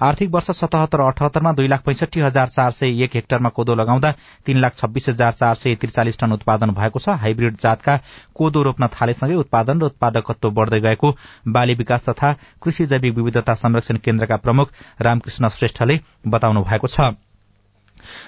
आर्थिक 0.02 0.30
वर्ष 0.32 0.52
सतहत्तर 0.52 1.02
अठहत्तरमा 1.02 1.52
दुई 1.54 1.68
लाख 1.68 1.84
पैंसठी 1.84 2.20
हजार 2.20 2.48
चार 2.48 2.72
सय 2.72 3.04
एक 3.04 3.16
हेक्टरमा 3.16 3.50
कोदो 3.50 3.76
लगाउँदा 3.76 4.12
तीन 4.46 4.60
लाख 4.60 4.76
छब्बीस 4.76 5.10
हजार 5.10 5.34
चार 5.34 5.56
सय 5.56 5.76
त्रिचालिस 5.76 6.20
टन 6.20 6.32
उत्पादन 6.32 6.72
भएको 6.72 7.00
छ। 7.00 7.18
हाइब्रिड 7.20 7.58
जातका 7.58 8.00
कोदो 8.36 8.64
रोप्न 8.64 8.88
थालेसँगै 8.94 9.36
उत्पादन 9.36 9.82
र 9.82 9.86
उत्पादकत्व 9.86 10.52
बढ़दै 10.52 10.80
गएको 10.80 11.16
बाली 11.50 11.74
विकास 11.76 12.10
तथा 12.10 12.34
कृषि 12.64 12.86
जैविक 12.86 13.16
विविधता 13.16 13.54
संरक्षण 13.56 13.98
केन्द्रका 14.00 14.38
प्रमुख 14.38 14.72
रामकृष्ण 15.02 15.50
श्रेष्ठले 15.50 16.00
बताउनु 16.28 16.64
भएको 16.64 16.88
छ। 16.88 17.14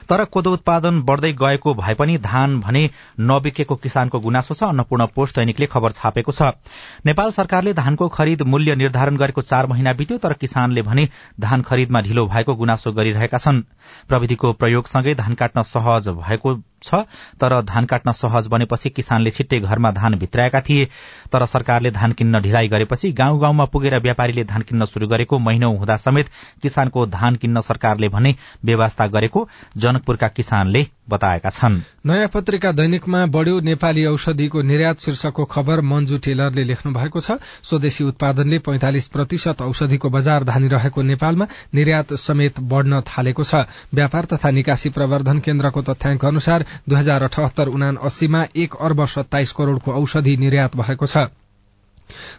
तर 0.09 0.23
कोदो 0.25 0.53
उत्पादन 0.53 1.01
बढ़दै 1.01 1.31
गएको 1.33 1.73
भए 1.73 1.93
पनि 1.93 2.17
धान 2.19 2.59
भने 2.59 2.89
नबिकेको 3.21 3.75
किसानको 3.75 4.19
गुनासो 4.19 4.53
छ 4.53 4.63
अन्नपूर्ण 4.63 5.05
पोस्ट 5.15 5.35
दैनिकले 5.35 5.65
खबर 5.65 5.91
छापेको 5.91 6.31
छ। 6.31 6.51
नेपाल 7.05 7.31
सरकारले 7.31 7.73
धानको 7.73 8.07
खरिद 8.09 8.41
मूल्य 8.41 8.75
निर्धारण 8.75 9.17
गरेको 9.17 9.41
चार 9.41 9.67
महिना 9.67 9.93
बित्यो 9.93 10.17
तर 10.17 10.33
किसानले 10.33 10.81
भने 10.81 11.07
धान 11.39 11.61
खरिदमा 11.61 12.01
ढिलो 12.01 12.25
भएको 12.27 12.55
गुनासो 12.55 12.91
गरिरहेका 12.91 13.37
छन्। 13.37 13.61
प्रविधिको 14.07 14.53
प्रयोगसँगै 14.53 15.15
धान 15.15 15.33
काट्न 15.33 15.63
सहज 15.63 16.07
भएको 16.19 16.53
छ 16.83 17.03
तर 17.41 17.59
धान 17.63 17.85
काट्न 17.85 18.11
सहज 18.13 18.47
बनेपछि 18.47 18.89
किसानले 18.89 19.31
छिट्टै 19.31 19.59
घरमा 19.59 19.91
धान 19.91 20.15
भित्राएका 20.19 20.61
थिए। 20.61 20.85
तर 21.31 21.45
सरकारले 21.45 21.91
धान 21.91 22.11
किन्न 22.11 22.39
ढिलाइ 22.41 22.67
गरेपछि 22.67 23.11
गाउँ 23.11 23.39
गाउँमा 23.41 23.65
पुगेर 23.65 23.97
व्यापारीले 23.99 24.43
धान 24.43 24.61
किन्न 24.61 24.85
शुरू 24.85 25.07
गरेको 25.07 25.39
महिनौ 25.39 25.71
हुँदा 25.77 25.97
समेत 25.99 26.29
किसानको 26.61 27.05
धान 27.07 27.35
किन्न 27.35 27.61
सरकारले 27.61 28.09
भने 28.09 28.35
व्यवस्था 28.65 29.07
गरेको 29.09 29.47
जनकपुरका 29.77 30.27
किसानले 30.29 30.85
बताएका 31.09 31.49
छन्। 31.49 31.79
नयाँ 32.05 32.27
पत्रिका 32.27 32.71
दैनिकमा 32.71 33.25
बढ़्यो 33.27 33.59
नेपाली 33.59 34.05
औषधिको 34.05 34.61
निर्यात 34.61 34.99
शीर्षकको 34.99 35.45
खबर 35.45 35.81
मन्जु 35.81 36.17
टेलरले 36.17 36.63
लेख्नु 36.63 36.93
भएको 36.93 37.19
छ। 37.19 37.37
स्वदेशी 37.63 38.03
उत्पादनले 38.03 38.59
पैंतालिस 38.59 39.07
प्रतिशत 39.07 39.61
औषधिको 39.61 40.09
बजार 40.09 40.43
धानिरहेको 40.43 41.01
नेपालमा 41.03 41.47
निर्यात 41.73 42.13
समेत 42.15 42.59
बढ़न 42.61 43.01
थालेको 43.01 43.43
छ। 43.43 43.65
व्यापार 43.93 44.25
तथा 44.25 44.51
निकासी 44.51 44.89
प्रवर्धन 44.89 45.39
केन्द्रको 45.39 45.81
तथ्याङ्क 45.81 46.25
अनुसार 46.25 46.65
दुई 46.89 46.97
हजार 46.97 47.23
अठहत्तर 47.23 47.67
उना 47.69 47.89
अस्सीमा 48.03 48.45
एक 48.55 48.75
अर्ब 48.81 49.05
सत्ताइस 49.07 49.51
करोड़को 49.51 49.91
औषधि 49.93 50.37
निर्यात 50.37 50.75
भएको 50.75 51.05
छ। 51.05 51.27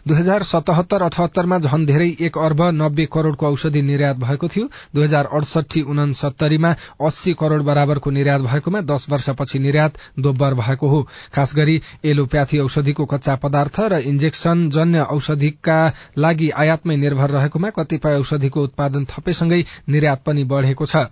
दुई 0.07 0.17
हजार 0.17 0.43
सतहत्तर 0.43 1.01
अठहत्तरमा 1.01 1.57
झन 1.59 1.85
धेरै 1.85 2.07
एक 2.19 2.37
अर्ब 2.37 2.61
नब्बे 2.73 3.05
करोड़को 3.13 3.47
औषधि 3.47 3.81
निर्यात 3.81 4.17
भएको 4.17 4.47
थियो। 4.47 4.65
दुई 4.95 5.03
हजार 5.03 5.25
अडसठी 5.33 5.81
उनसत्तरीमा 5.83 6.71
अस्सी 7.01 7.33
करोड़ 7.33 7.61
बराबरको 7.61 8.09
निर्यात 8.09 8.41
भएकोमा 8.41 8.81
दश 8.81 9.05
वर्षपछि 9.09 9.59
निर्यात 9.59 9.97
दोब्बर 10.19 10.53
भएको 10.53 10.87
हो। 10.87 11.01
खास 11.35 11.55
गरी 11.55 11.81
एलोप्याथी 12.05 12.59
औषधिको 12.59 13.05
कच्चा 13.05 13.35
पदार्थ 13.35 13.79
र 13.79 13.99
इन्जेक्शन 14.11 14.69
जन्य 14.69 15.07
औषधिका 15.15 15.79
लागि 16.17 16.49
आयातमै 16.57 16.97
निर्भर 16.97 17.29
रहेकोमा 17.29 17.69
कतिपय 17.69 18.19
औषधिको 18.19 18.63
उत्पादन 18.63 19.05
थपेसँगै 19.05 19.63
निर्यात 19.89 20.23
पनि 20.25 20.43
बढ़ेको 20.43 20.85
छ। 20.85 21.07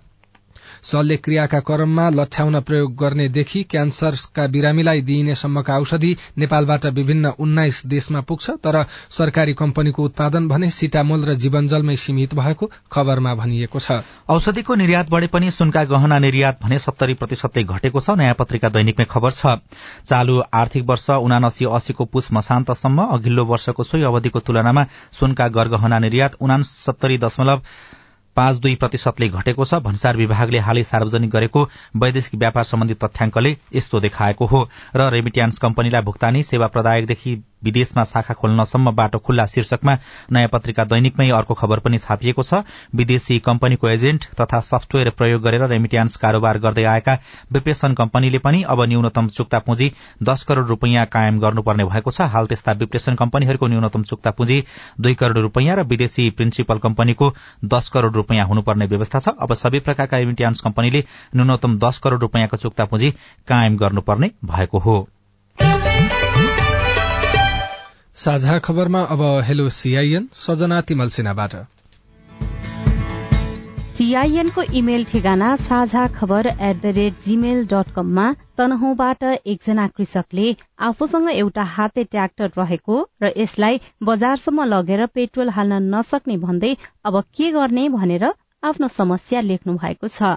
शल्य 0.82 1.16
क्रियाका 1.16 1.60
क्रममा 1.60 2.08
लठ्याउन 2.10 2.60
प्रयोग 2.60 2.94
गर्नेदेखि 2.96 3.62
क्यान्सरका 3.70 4.46
बिरामीलाई 4.46 5.00
दिइने 5.02 5.34
सम्मका 5.34 5.78
औषधि 5.78 6.16
नेपालबाट 6.38 6.86
विभिन्न 6.96 7.32
उन्नाइस 7.38 7.82
देशमा 7.86 8.20
पुग्छ 8.20 8.50
तर 8.64 8.84
सरकारी 9.10 9.54
कम्पनीको 9.54 10.04
उत्पादन 10.04 10.48
भने 10.48 10.70
सिटामोल 10.70 11.24
र 11.24 11.34
जीवनजलमै 11.36 11.96
सीमित 11.96 12.34
भएको 12.34 12.70
खबरमा 12.92 13.34
भनिएको 13.34 13.78
छ। 13.78 14.00
औषधिको 14.28 14.74
निर्यात 14.74 15.10
बढ़े 15.10 15.26
पनि 15.26 15.50
सुनका 15.50 15.84
गहना 15.84 16.18
निर्यात 16.18 16.58
भने 16.62 16.78
सत्तरी 16.78 17.14
प्रतिशतले 17.14 17.64
घटेको 17.64 18.00
छ 18.00 18.16
नयाँ 18.16 18.34
पत्रिका 18.38 18.68
दैनिकमै 18.68 19.06
खबर 19.10 19.30
छ। 19.30 19.60
चालू 20.06 20.40
आर्थिक 20.54 20.84
वर्ष 20.84 21.10
उनासी 21.20 21.64
अस्सीको 21.70 22.04
पुष 22.04 22.32
मसान्तसम्म 22.32 23.06
अघिल्लो 23.12 23.44
वर्षको 23.44 23.82
सोही 23.82 24.04
अवधिको 24.04 24.40
तुलनामा 24.40 24.86
सुनका 25.12 25.48
गरगहना 25.48 25.98
निर्यात 25.98 26.36
उनासत्तरी 26.40 27.18
दशमलव 27.18 27.62
पाँच 28.36 28.56
दुई 28.56 28.74
प्रतिशतले 28.74 29.28
घटेको 29.28 29.64
छ। 29.64 29.74
भन्सार 29.80 30.16
विभागले 30.16 30.58
हालै 30.58 30.82
सार्वजनिक 30.84 31.30
गरेको 31.30 31.68
वैदेशिक 31.96 32.34
व्यापार 32.34 32.64
सम्बन्धी 32.64 32.94
तथ्याङ्कले 32.94 33.56
यस्तो 33.74 34.00
देखाएको 34.00 34.46
हो। 34.46 34.68
र 34.96 35.10
रेमिट्यान्स 35.10 35.58
कम्पनीलाई 35.58 36.02
भुक्तानी 36.02 36.42
सेवा 36.42 36.66
प्रदायकदेखि 36.66 37.34
विदेशमा 37.62 38.04
शाखा 38.04 38.34
खोल्नसम्म 38.34 38.90
बाटो 38.92 39.18
खुल्ला 39.20 39.46
शीर्षकमा 39.46 39.96
नयाँ 40.32 40.48
पत्रिका 40.52 40.84
दैनिकमै 40.86 41.28
अर्को 41.30 41.54
खबर 41.54 41.78
पनि 41.80 41.98
छापिएको 42.00 42.42
छ। 42.42 42.62
विदेशी 42.94 43.38
कम्पनीको 43.40 43.88
एजेन्ट 43.88 44.24
तथा 44.40 44.60
सफ्टवेयर 44.62 45.10
प्रयोग 45.12 45.42
गरेर 45.42 45.66
रेमिट्यान्स 45.68 46.16
कारोबार 46.16 46.58
गर्दै 46.58 46.84
आएका 46.86 47.18
विप्रेशन 47.52 47.94
कम्पनीले 47.94 48.38
पनि 48.40 48.62
अब 48.66 48.82
न्यूनतम 48.88 49.28
चुक्ता 49.30 49.58
पुँजी 49.60 49.90
दश 50.22 50.42
करोड़ 50.44 50.66
रूपियाँ 50.66 51.06
कायम 51.08 51.38
गर्नुपर्ने 51.40 51.84
भएको 51.84 52.10
छ। 52.10 52.20
हाल 52.30 52.46
त्यस्ता 52.46 52.72
विप्रेशन 52.80 53.14
कम्पनीहरूको 53.16 53.66
न्यूनतम 53.66 54.02
चुक्ता 54.04 54.30
पुँजी 54.32 54.62
दुई 55.00 55.14
करोड़ 55.14 55.38
रूपियाँ 55.38 55.76
र 55.76 55.82
विदेशी 55.86 56.28
प्रिन्सिपल 56.32 56.78
कम्पनीको 56.78 57.32
दश 57.66 57.88
करोड़ 57.88 58.12
रूपियाँ 58.12 58.46
हुनुपर्ने 58.46 58.86
व्यवस्था 58.86 59.18
छ। 59.18 59.28
अब 59.38 59.54
सबै 59.56 59.80
प्रकारका 59.80 60.18
रेमिट्यान्स 60.18 60.60
कम्पनीले 60.60 61.04
न्यूनतम 61.36 61.78
दश 61.78 61.98
करोड़ 61.98 62.20
रूपियाँको 62.20 62.56
चुक्ता 62.56 62.84
पुँजी 62.84 63.10
कायम 63.48 63.76
गर्नुपर्ने 63.76 64.30
भएको 64.44 64.78
हो। 64.78 64.98
साझा 68.16 68.58
खबरमा 68.58 69.00
अब 69.12 69.20
हेलो 69.44 69.68
सीआईएन 69.70 70.28
सजना 70.38 70.80
तिमल 70.88 71.08
सीआईएनको 73.98 74.62
इमेल 74.80 75.04
ठेगाना 75.04 75.54
साझा 75.56 76.06
खबर 76.08 76.46
at 76.46 76.80
the 76.82 76.92
rate 76.96 77.22
Gmail 77.24 77.64
dot 77.66 77.94
कममा 77.94 78.26
तनहुबाट 78.58 79.22
एकजना 79.24 79.86
कृषकले 79.96 80.54
आफूसँग 80.88 81.28
एउटा 81.30 81.62
हाते 81.76 82.04
ट्र्याक्टर 82.04 82.52
रहेको 82.58 82.98
र 83.22 83.32
यसलाई 83.36 83.80
बजारसम्म 84.02 84.64
लगेर 84.74 85.06
पेट्रोल 85.14 85.50
हाल्न 85.50 85.80
नसक्ने 85.94 86.36
भन्दै 86.44 86.74
अब 87.04 87.20
के 87.36 87.50
गर्ने 87.52 87.88
भनेर 87.96 88.28
आफ्नो 88.64 88.88
समस्या 88.98 89.40
लेख्नु 89.48 89.78
भएको 89.78 90.08
छ। 90.10 90.36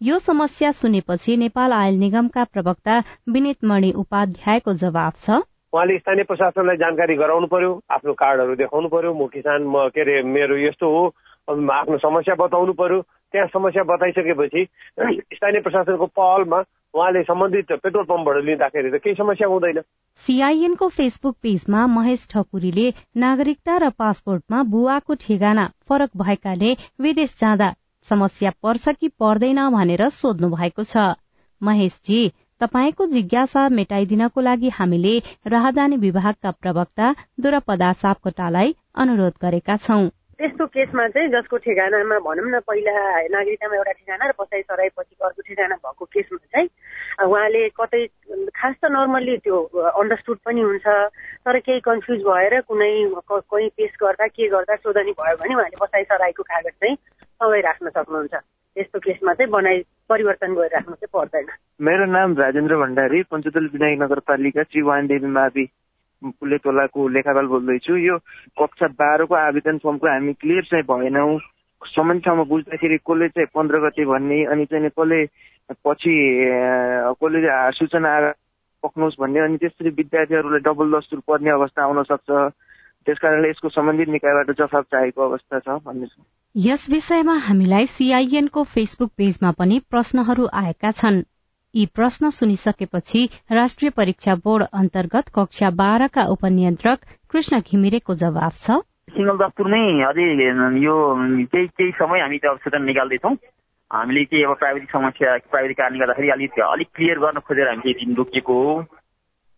यो 0.00 0.18
समस्या 0.24 0.72
सुनेपछि 0.72 1.36
नेपाल 1.36 1.72
आयल 1.74 1.98
निगमका 1.98 2.44
प्रवक्ता 2.52 3.02
विनित 3.28 3.64
मणि 3.64 3.92
उपाध्यायको 4.02 4.74
जवाब 4.82 5.24
छ। 5.24 5.40
उहाँले 5.72 5.98
स्थानीय 5.98 6.24
प्रशासनलाई 6.26 6.76
जानकारी 6.76 7.14
गराउनु 7.16 7.46
पर्यो 7.46 7.70
आफ्नो 7.94 8.12
कार्डहरू 8.18 8.54
देखाउनु 8.58 8.88
पर्यो 8.90 9.12
म 9.14 9.26
किसान 9.30 9.62
म 9.70 9.88
के 9.94 10.00
अरे 10.00 10.22
मेरो 10.26 10.56
यस्तो 10.66 10.86
हो 10.90 11.02
आफ्नो 11.50 11.98
समस्या 11.98 12.34
बताउनु 12.34 12.72
पर्यो। 12.74 13.00
त्यहाँ 13.32 13.46
समस्या 13.54 13.82
बताइसकेपछि 13.86 14.64
स्थानीय 15.38 15.60
प्रशासनको 15.62 16.06
पहलमा 16.18 16.58
उहाँले 16.94 17.22
सम्बन्धित 17.22 17.72
पेट्रोल 17.82 18.04
पम्पबाट 18.10 18.44
लिँदाखेरि 18.44 18.90
त 18.90 18.98
केही 18.98 19.14
समस्या 19.14 19.48
हुँदैन। 19.48 19.80
सीआईएनको 20.26 20.88
फेसबुक 20.88 21.36
पेजमा 21.42 21.86
महेश 21.86 22.26
ठकुरीले 22.34 22.86
नागरिकता 23.16 23.76
र 23.78 23.90
पासपोर्टमा 23.94 24.62
बुवाको 24.74 25.14
ठेगाना 25.22 25.70
फरक 25.86 26.10
भएकाले 26.18 26.70
विदेश 26.98 27.36
जाँदा 27.40 27.74
समस्या 28.10 28.50
पर्छ 28.62 28.98
कि 29.00 29.08
पर्दैन 29.22 29.68
भनेर 29.70 30.08
सोध्नु 30.10 30.50
भएको 30.50 30.82
छ। 30.82 31.14
महेशजी 31.62 32.20
तपाईँको 32.60 33.06
जिज्ञासा 33.06 33.68
मेटाइदिनको 33.72 34.40
लागि 34.40 34.68
हामीले 34.78 35.14
राहदानी 35.48 35.96
विभागका 35.96 36.50
प्रवक्ता 36.62 37.12
दुरपदा 37.40 37.92
सापकोटालाई 38.00 38.74
अनुरोध 38.96 39.34
गरेका 39.42 39.76
छौं। 39.76 40.08
त्यस्तो 40.40 40.66
केसमा 40.66 41.06
चाहिँ 41.08 41.28
जसको 41.28 41.56
ठेगानामा 41.64 42.18
भनौँ 42.26 42.50
न 42.50 42.60
पहिला 42.68 42.92
नागरिकतामा 43.28 43.76
एउटा 43.76 43.92
ठेगाना 43.92 44.28
र 44.28 44.32
पछाडि 44.38 44.62
सराएपछि 44.62 45.16
अर्को 45.20 45.42
ठेगाना 45.48 45.76
भएको 45.84 46.04
केसमा 46.04 46.38
चाहिँ 46.52 46.68
उहाँले 47.24 47.68
कतै 47.80 48.04
खास 48.56 48.74
त 48.80 48.92
नर्मल्ली 48.92 49.36
त्यो 49.44 49.56
अन्डरस्टुड 50.00 50.38
पनि 50.44 50.60
हुन्छ 50.60 50.86
तर 51.44 51.58
केही 51.66 51.80
कन्फ्युज 51.80 52.20
भएर 52.24 52.60
कुनै 52.68 52.92
कोही 53.28 53.68
पेस 53.76 53.92
गर्दा 54.00 54.26
के 54.36 54.48
गर्दा 54.48 54.76
सोधनी 54.84 55.12
भयो 55.20 55.36
भने 55.40 55.54
उहाँले 55.54 55.76
पछाडि 55.80 56.04
सराएको 56.12 56.42
कागज 56.42 56.74
चाहिँ 56.80 56.96
सबै 57.40 57.60
राख्न 57.60 57.88
सक्नुहुन्छ। 57.88 58.34
यस्तो 58.80 58.98
केसमा 58.98 59.32
चाहिँ 59.34 59.50
बनाइ 59.50 59.78
परिवर्तन 60.08 60.54
गरिराख्नु 60.54 60.94
चाहिँ 60.94 61.12
पर्दैन। 61.14 61.46
मेरो 61.84 62.04
नाम 62.06 62.36
राजेन्द्र 62.38 62.76
भण्डारी 62.76 63.22
पञ्चतल 63.30 63.66
विनायक 63.72 63.98
नगरपालिका 64.02 64.62
श्री 64.62 64.82
देवी 65.08 65.28
मावि 65.28 65.64
पुलेतोलाको 66.22 67.08
लेखापाल 67.08 67.46
बोल्दैछु। 67.46 67.96
यो 67.96 68.16
कक्षा 68.58 68.86
बाह्रको 68.98 69.34
आवेदन 69.34 69.78
फर्मको 69.78 70.06
हामी 70.06 70.32
क्लियर 70.40 70.64
चाहिँ 70.70 70.84
भएनौँ। 70.84 71.38
ठाउँमा 71.80 72.44
बुझ्दाखेरि 72.44 72.96
कसले 72.98 73.28
चाहिँ 73.28 73.48
पन्ध्र 73.54 73.78
गते 73.80 74.04
भन्ने 74.04 74.44
अनि 74.52 74.64
चाहिँ 74.68 74.90
कसले 74.90 75.24
पछि 75.84 76.12
कसले 77.20 77.38
सूचना 77.78 78.10
पक्नुहोस् 78.82 79.20
भन्ने 79.20 79.40
अनि 79.40 79.56
त्यसरी 79.56 79.90
विद्यार्थीहरूलाई 79.96 80.60
डबल 80.60 80.92
दस्तुर 80.92 81.20
पर्ने 81.28 81.50
अवस्था 81.50 81.80
आउन 81.84 82.02
सक्छ। 82.04 82.28
त्यसकारणले 83.06 83.48
यसको 83.50 83.68
सम्बन्धित 83.68 84.08
निकायबाट 84.08 84.50
जवाब 84.60 84.84
चाहेको 84.92 85.20
अवस्था 85.24 85.58
छ। 85.58 85.80
भन्ने 85.84 86.06
यस 86.54 86.86
विषयमा 86.90 87.34
हामीलाई 87.38 87.86
सीआईएनको 87.86 88.62
फेसबुक 88.66 89.10
पेजमा 89.18 89.50
पनि 89.58 89.78
प्रश्नहरू 89.90 90.46
आएका 90.52 90.90
छन्। 90.90 91.18
यी 91.74 91.84
प्रश्न 91.94 92.30
सुनिसकेपछि 92.30 93.20
राष्ट्रिय 93.52 93.90
परीक्षा 93.96 94.34
बोर्ड 94.34 94.64
अन्तर्गत 94.74 95.28
कक्षा 95.34 95.70
बाह्रका 95.78 96.24
उपनियन्त्रक 96.26 96.98
कृष्ण 97.30 97.60
घिमिरेको 97.60 98.14
जवाब 98.24 98.52
छ। 98.52 98.82
सिंगल 99.14 99.38
दस्तुरमै 99.38 99.82
अझै 100.10 100.26
यो 100.82 100.96
केही 101.54 101.66
केही 101.66 101.90
समय 102.02 102.20
हामी 102.20 102.38
सूचना 102.44 102.84
निकाल्दैछौँ। 102.84 103.34
हामीले 103.90 104.24
केही 104.24 104.42
अब 104.42 104.54
प्राविधिक 104.58 104.90
समस्या 104.90 105.36
प्राविधिक 105.50 105.78
कारणले 105.78 105.98
गर्दाखेरि 105.98 106.30
अलिक 106.30 106.60
अलिक 106.66 106.88
क्लियर 106.94 107.18
गर्न 107.18 107.38
खोजेर 107.46 107.68
हामी 107.68 107.82
केही 107.86 108.04
दिन 108.04 108.16
रोकिएको 108.16 108.54
हो। 108.62 108.74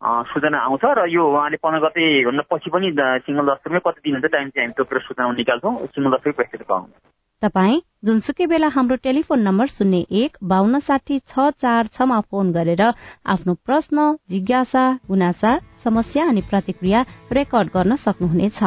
सूचना 0.02 0.58
आउँछ 0.58 0.84
र 0.98 1.06
यो 1.08 1.22
उहाँले 1.30 1.56
पन्ध्र 1.62 1.80
गते 1.86 2.04
भन्दा 2.26 2.42
पछि 2.50 2.70
पनि 2.74 2.88
सिङ्गल 3.24 3.46
दस्तुरमै 3.50 3.80
कति 3.86 4.00
दिन 4.04 4.14
हुन्छ 4.14 4.32
टाइम 4.34 4.48
चाहिँ 4.50 4.66
हामी 4.66 4.74
तोकेर 4.78 4.98
सूचना 5.06 5.30
निकाल्छौँ। 5.32 5.74
सिङ्गल 5.94 6.10
दस्तुरै 6.14 6.34
पैसा 6.38 6.64
पाउनु। 6.68 6.94
तपाईँ 7.42 7.80
जुनसुकै 8.06 8.46
बेला 8.46 8.68
हाम्रो 8.74 8.96
टेलिफोन 9.02 9.40
नम्बर 9.42 9.66
शून्य 9.76 9.98
एक 10.22 10.38
बान्न 10.44 10.78
साठी 10.88 11.18
छ 11.26 11.50
चार 11.62 11.86
छमा 11.94 12.20
फोन 12.30 12.52
गरेर 12.52 12.82
आफ्नो 13.34 13.54
प्रश्न 13.66 13.98
जिज्ञासा 14.30 14.84
गुनासा 15.10 15.52
समस्या 15.84 16.28
अनि 16.28 16.42
प्रतिक्रिया 16.50 17.04
रेकर्ड 17.32 17.68
गर्न 17.74 17.96
सक्नुहुनेछ। 18.06 18.60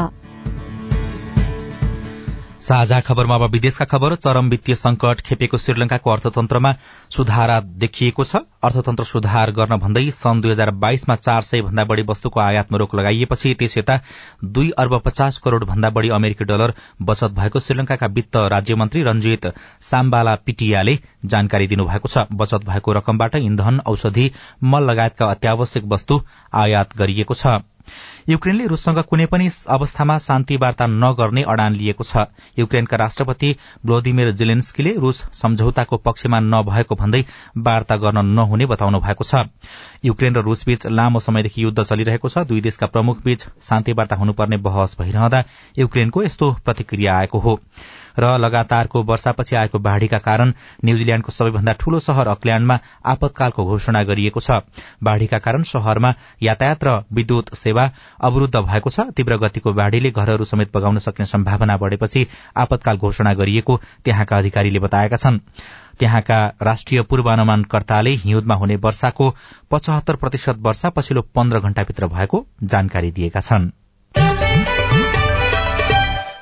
साझा 2.59 2.99
खबरमा 2.99 3.35
अब 3.35 3.43
विदेशका 3.51 3.85
खबर 3.85 4.15
चरम 4.15 4.49
वित्तीय 4.49 4.75
संकट 4.75 5.21
खेपेको 5.21 5.57
श्रीलंकाको 5.57 6.09
अर्थतन्त्रमा 6.09 6.73
सुधार 7.09 7.51
देखिएको 7.77 8.23
छ। 8.23 8.35
अर्थतन्त्र 8.63 9.03
सुधार 9.03 9.51
गर्न 9.51 9.77
भन्दै 9.77 10.03
सन् 10.11 10.41
दुई 10.41 10.51
हजार 10.51 10.71
बाइसमा 10.77 11.15
चार 11.17 11.41
सय 11.41 11.61
भन्दा 11.61 11.83
बढ़ी 11.83 12.03
वस्तुको 12.03 12.39
आयातमा 12.39 12.77
रोक 12.77 12.95
लगाइएपछि 12.95 13.53
त्यस 13.53 13.77
यता 13.77 13.99
दुई 14.45 14.69
अर्ब 14.77 14.99
पचास 15.05 15.37
करोड़ 15.37 15.63
भन्दा 15.65 15.89
बढ़ी 15.89 16.09
अमेरिकी 16.11 16.45
डलर 16.45 16.73
बचत 17.01 17.31
भएको 17.33 17.59
श्रीलंकाका 17.59 18.07
वित्त 18.07 18.37
राज्यमन्त्री 18.55 19.03
रंजित 19.03 19.51
साम्बाला 19.81 20.35
पिटियाले 20.45 20.97
जानकारी 21.25 21.67
दिनुभएको 21.67 22.07
छ। 22.07 22.25
बचत 22.33 22.65
भएको 22.65 22.93
रकमबाट 22.93 23.35
इन्धन 23.35 23.79
औषधि 23.85 24.31
मल 24.63 24.91
लगायतका 24.91 25.31
अत्यावश्यक 25.31 25.85
वस्तु 25.87 26.21
आयात 26.55 26.97
गरिएको 26.97 27.33
छ। 27.35 27.59
युक्रेनले 28.29 28.67
रूससँग 28.67 28.99
कुनै 29.03 29.25
पनि 29.25 29.49
अवस्थामा 29.69 30.17
शान्ति 30.17 30.55
वार्ता 30.57 30.85
नगर्ने 30.87 31.41
अडान 31.43 31.73
लिएको 31.75 32.03
छ। 32.03 32.25
युक्रेनका 32.59 32.97
राष्ट्रपति 32.97 33.55
भ्लोदिमिर 33.85 34.31
जेलेन्स्कीले 34.33 34.93
रूस 34.95 35.23
सम्झौताको 35.33 35.97
पक्षमा 35.97 36.39
नभएको 36.41 36.95
भन्दै 36.95 37.23
वार्ता 37.57 37.97
गर्न 37.97 38.25
नहुने 38.25 38.65
बताउनु 38.65 38.99
भएको 38.99 39.23
छ। 39.23 39.45
युक्रेन 40.05 40.35
र 40.35 40.41
रूसबीच 40.41 40.85
लामो 40.87 41.19
समयदेखि 41.19 41.63
युद्ध 41.63 41.83
चलिरहेको 41.83 42.29
छ। 42.29 42.45
दुई 42.45 42.61
देशका 42.61 42.87
प्रमुख 42.87 43.23
बीच 43.23 43.45
शान्ति 43.61 43.93
वार्ता 43.93 44.15
हुनुपर्ने 44.15 44.57
बहस 44.59 44.95
भइरहँदा 44.99 45.43
युक्रेनको 45.77 46.23
यस्तो 46.23 46.51
प्रतिक्रिया 46.65 47.17
आएको 47.17 47.39
हो। 47.39 47.59
र 48.19 48.37
लगातारको 48.39 49.01
वर्षापछि 49.03 49.55
आएको 49.55 49.79
बाढ़ीका 49.79 50.17
कारण 50.17 50.53
न्यूजील्याण्डको 50.85 51.31
सबैभन्दा 51.31 51.73
ठूलो 51.79 51.99
शहर 51.99 52.27
अकल्याण्डमा 52.27 52.79
आपतकालको 53.05 53.65
घोषणा 53.65 54.03
गरिएको 54.03 54.39
छ। 54.39 54.63
बाढ़ीका 55.03 55.39
कारण 55.39 55.63
शहरमा 55.67 56.13
यातायात 56.43 56.83
र 56.83 56.89
विद्युत 57.11 57.53
सेवा 57.55 57.74
अवरूद्ध 57.79 58.55
भएको 58.55 58.89
छ। 58.89 58.99
तीव्र 58.99 59.37
गतिको 59.37 59.73
बाढ़ीले 59.73 60.11
घरहरू 60.11 60.43
समेत 60.43 60.75
बगाउन 60.77 60.99
सक्ने 60.99 61.25
सम्भावना 61.25 61.77
बढ़ेपछि 61.77 62.27
आपतकाल 62.57 62.97
घोषणा 62.97 63.33
गरिएको 63.33 63.79
त्यहाँका 64.05 64.37
अधिकारीले 64.37 64.79
बताएका 64.79 65.17
छन्। 65.17 65.39
त्यहाँका 65.99 66.39
राष्ट्रिय 66.61 67.01
पूर्वानुमानकर्ताले 67.01 68.11
हिउँदमा 68.11 68.55
हुने 68.55 68.75
वर्षाको 68.75 69.35
पचहत्तर 69.71 70.15
प्रतिशत 70.15 70.57
वर्षा 70.59 70.89
पछिल्लो 70.89 71.21
पन्ध्र 71.21 71.59
घण्टाभित्र 71.59 72.07
भएको 72.07 72.45
जानकारी 72.63 73.11
दिएका 73.11 73.39
छनृ। 73.39 73.84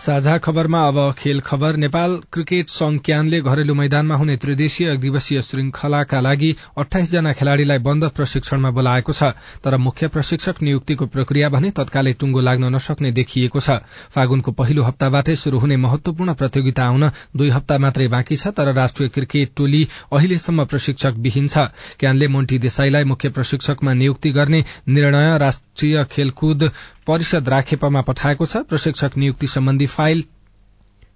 साझा 0.04 0.38
खबरमा 0.38 0.80
अब 0.88 0.98
खेल 1.18 1.40
खबर। 1.40 1.76
नेपाल 1.78 2.16
क्रिकेट 2.34 2.70
संघ 2.70 3.00
क्यानले 3.02 3.40
घरेलु 3.42 3.74
मैदानमा 3.74 4.16
हुने 4.16 4.36
त्रिदेशीय 4.38 4.92
एक 4.92 5.00
दिवसीय 5.00 5.42
श्रृंखलाका 5.42 6.20
लागि 6.20 6.50
अठाइस 6.78 7.12
जना 7.12 7.32
खेलाड़ीलाई 7.34 7.80
बन्द 7.80 8.06
प्रशिक्षणमा 8.12 8.72
बोलाएको 8.72 9.14
छ 9.14 9.32
तर 9.64 9.78
मुख्य 9.80 10.08
प्रशिक्षक 10.08 10.62
नियुक्तिको 10.62 11.06
प्रक्रिया 11.08 11.50
भने 11.50 11.72
तत्कालै 11.72 12.14
टुंगो 12.20 12.40
लाग्न 12.42 12.74
नसक्ने 12.76 13.12
देखिएको 13.14 13.60
छ। 13.60 13.80
फागुनको 14.12 14.52
पहिलो 14.52 14.84
हप्ताबाटै 14.84 15.36
शुरू 15.36 15.60
हुने 15.60 15.78
महत्वपूर्ण 15.78 16.34
प्रतियोगिता 16.36 16.84
आउन 16.86 17.10
दुई 17.38 17.50
हप्ता 17.50 17.78
मात्रै 17.80 18.08
बाँकी 18.10 18.36
छ 18.36 18.52
तर 18.58 18.74
राष्ट्रिय 18.76 19.10
क्रिकेट 19.10 19.54
टोली 19.58 19.88
अहिलेसम्म 20.12 20.66
प्रशिक्षक 20.66 21.24
विहीन 21.24 21.48
छ। 21.48 21.72
क्यानले 22.00 22.28
मोन्टी 22.28 22.60
देसाईलाई 22.60 23.04
मुख्य 23.06 23.30
प्रशिक्षकमा 23.32 23.94
नियुक्ति 23.94 24.32
गर्ने 24.32 24.64
निर्णय 24.90 25.38
राष्ट्रिय 25.38 26.04
खेलकुद 26.12 26.70
परिषद 27.08 27.50
राखेपामा 27.50 28.02
पठाएको 28.02 28.46
छ। 28.46 28.58
प्रशिक्षक 28.68 29.18
नियुक्ति 29.18 29.48
सम्बन्धी 29.50 29.86
फाइल 29.94 30.24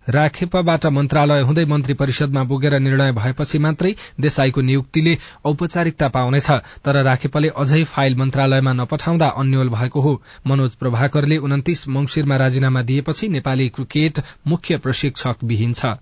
राखेपाबाट 0.08 0.86
मन्त्रालय 0.88 1.42
हुँदै 1.42 1.66
मन्त्री 1.66 1.94
परिषदमा 1.94 2.44
बोकेर 2.44 2.78
निर्णय 2.80 3.12
भएपछि 3.12 3.60
मात्रै 3.60 3.94
देसाईको 4.22 4.62
नियुक्तिले 4.62 5.18
औपचारिकता 5.46 6.08
पाउनेछ 6.08 6.50
तर 6.86 7.02
राखेपाले 7.04 7.50
अझै 7.58 7.84
फाइल 7.86 8.16
मन्त्रालयमा 8.16 8.74
नपठाउँदा 8.74 9.28
अन्यल 9.38 9.70
भएको 9.70 10.02
हो। 10.02 10.14
मनोज 10.48 10.76
प्रभाकरले 10.76 11.38
उन्तिस 11.40 11.88
मंगिरमा 11.90 12.36
राजीनामा 12.38 12.82
दिएपछि 12.82 13.28
नेपाली 13.28 13.68
क्रिकेट 13.70 14.24
मुख्य 14.48 14.78
प्रशिक्षक 14.78 15.44
विहीन 15.44 15.74
छ 15.74 15.98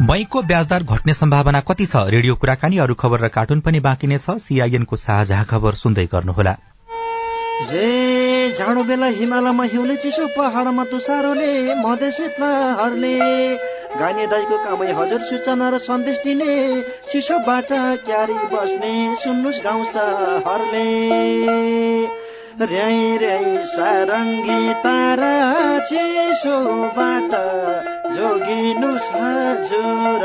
बैंकको 0.00 0.42
ब्याजदर 0.42 0.82
घट्ने 0.84 1.12
सम्भावना 1.14 1.60
कति 1.60 1.86
छ? 1.86 1.96
रेडियो 2.08 2.34
कुराकानी 2.34 2.78
अरू 2.78 2.94
खबर 2.94 3.20
र 3.20 3.28
कार्टुन 3.28 3.60
पनि 3.60 3.80
बाँकी 3.80 4.06
नै 4.06 4.18
छ। 4.18 4.36
सीआईएनको 4.38 4.96
साझा 4.96 5.42
खबर 5.44 5.74
सुन्दै 5.74 6.06
गर्नुहोला। 6.12 6.54
जाडो 8.58 8.82
बेला 8.82 9.06
हिमालयमा 9.14 9.64
हिउँले 9.72 9.96
चिसो 10.02 10.26
पहाडमा 10.34 10.84
तुसारोले 10.90 11.50
मधेस 11.78 12.18
हर्ले 12.78 13.14
गाइने 13.98 14.26
दाईको 14.32 14.56
कामै 14.64 14.90
हजुर 14.98 15.20
सूचना 15.28 15.68
र 15.70 15.78
सन्देश 15.86 16.18
दिने 16.24 16.50
चिसोबाट 17.10 17.70
क्यारी 18.06 18.38
बस्ने 18.52 18.92
सुन्नुहोस् 19.22 19.62
गाउँछ 19.62 19.94
हरले 20.46 20.86
र्याई 22.66 23.00
र्याई 23.22 23.56
सारङ्गी 23.72 24.60
तारा 24.84 25.34
चिसोबाट 25.88 27.32
जोगिनुहोस् 28.18 29.10
हजुर। 29.18 30.24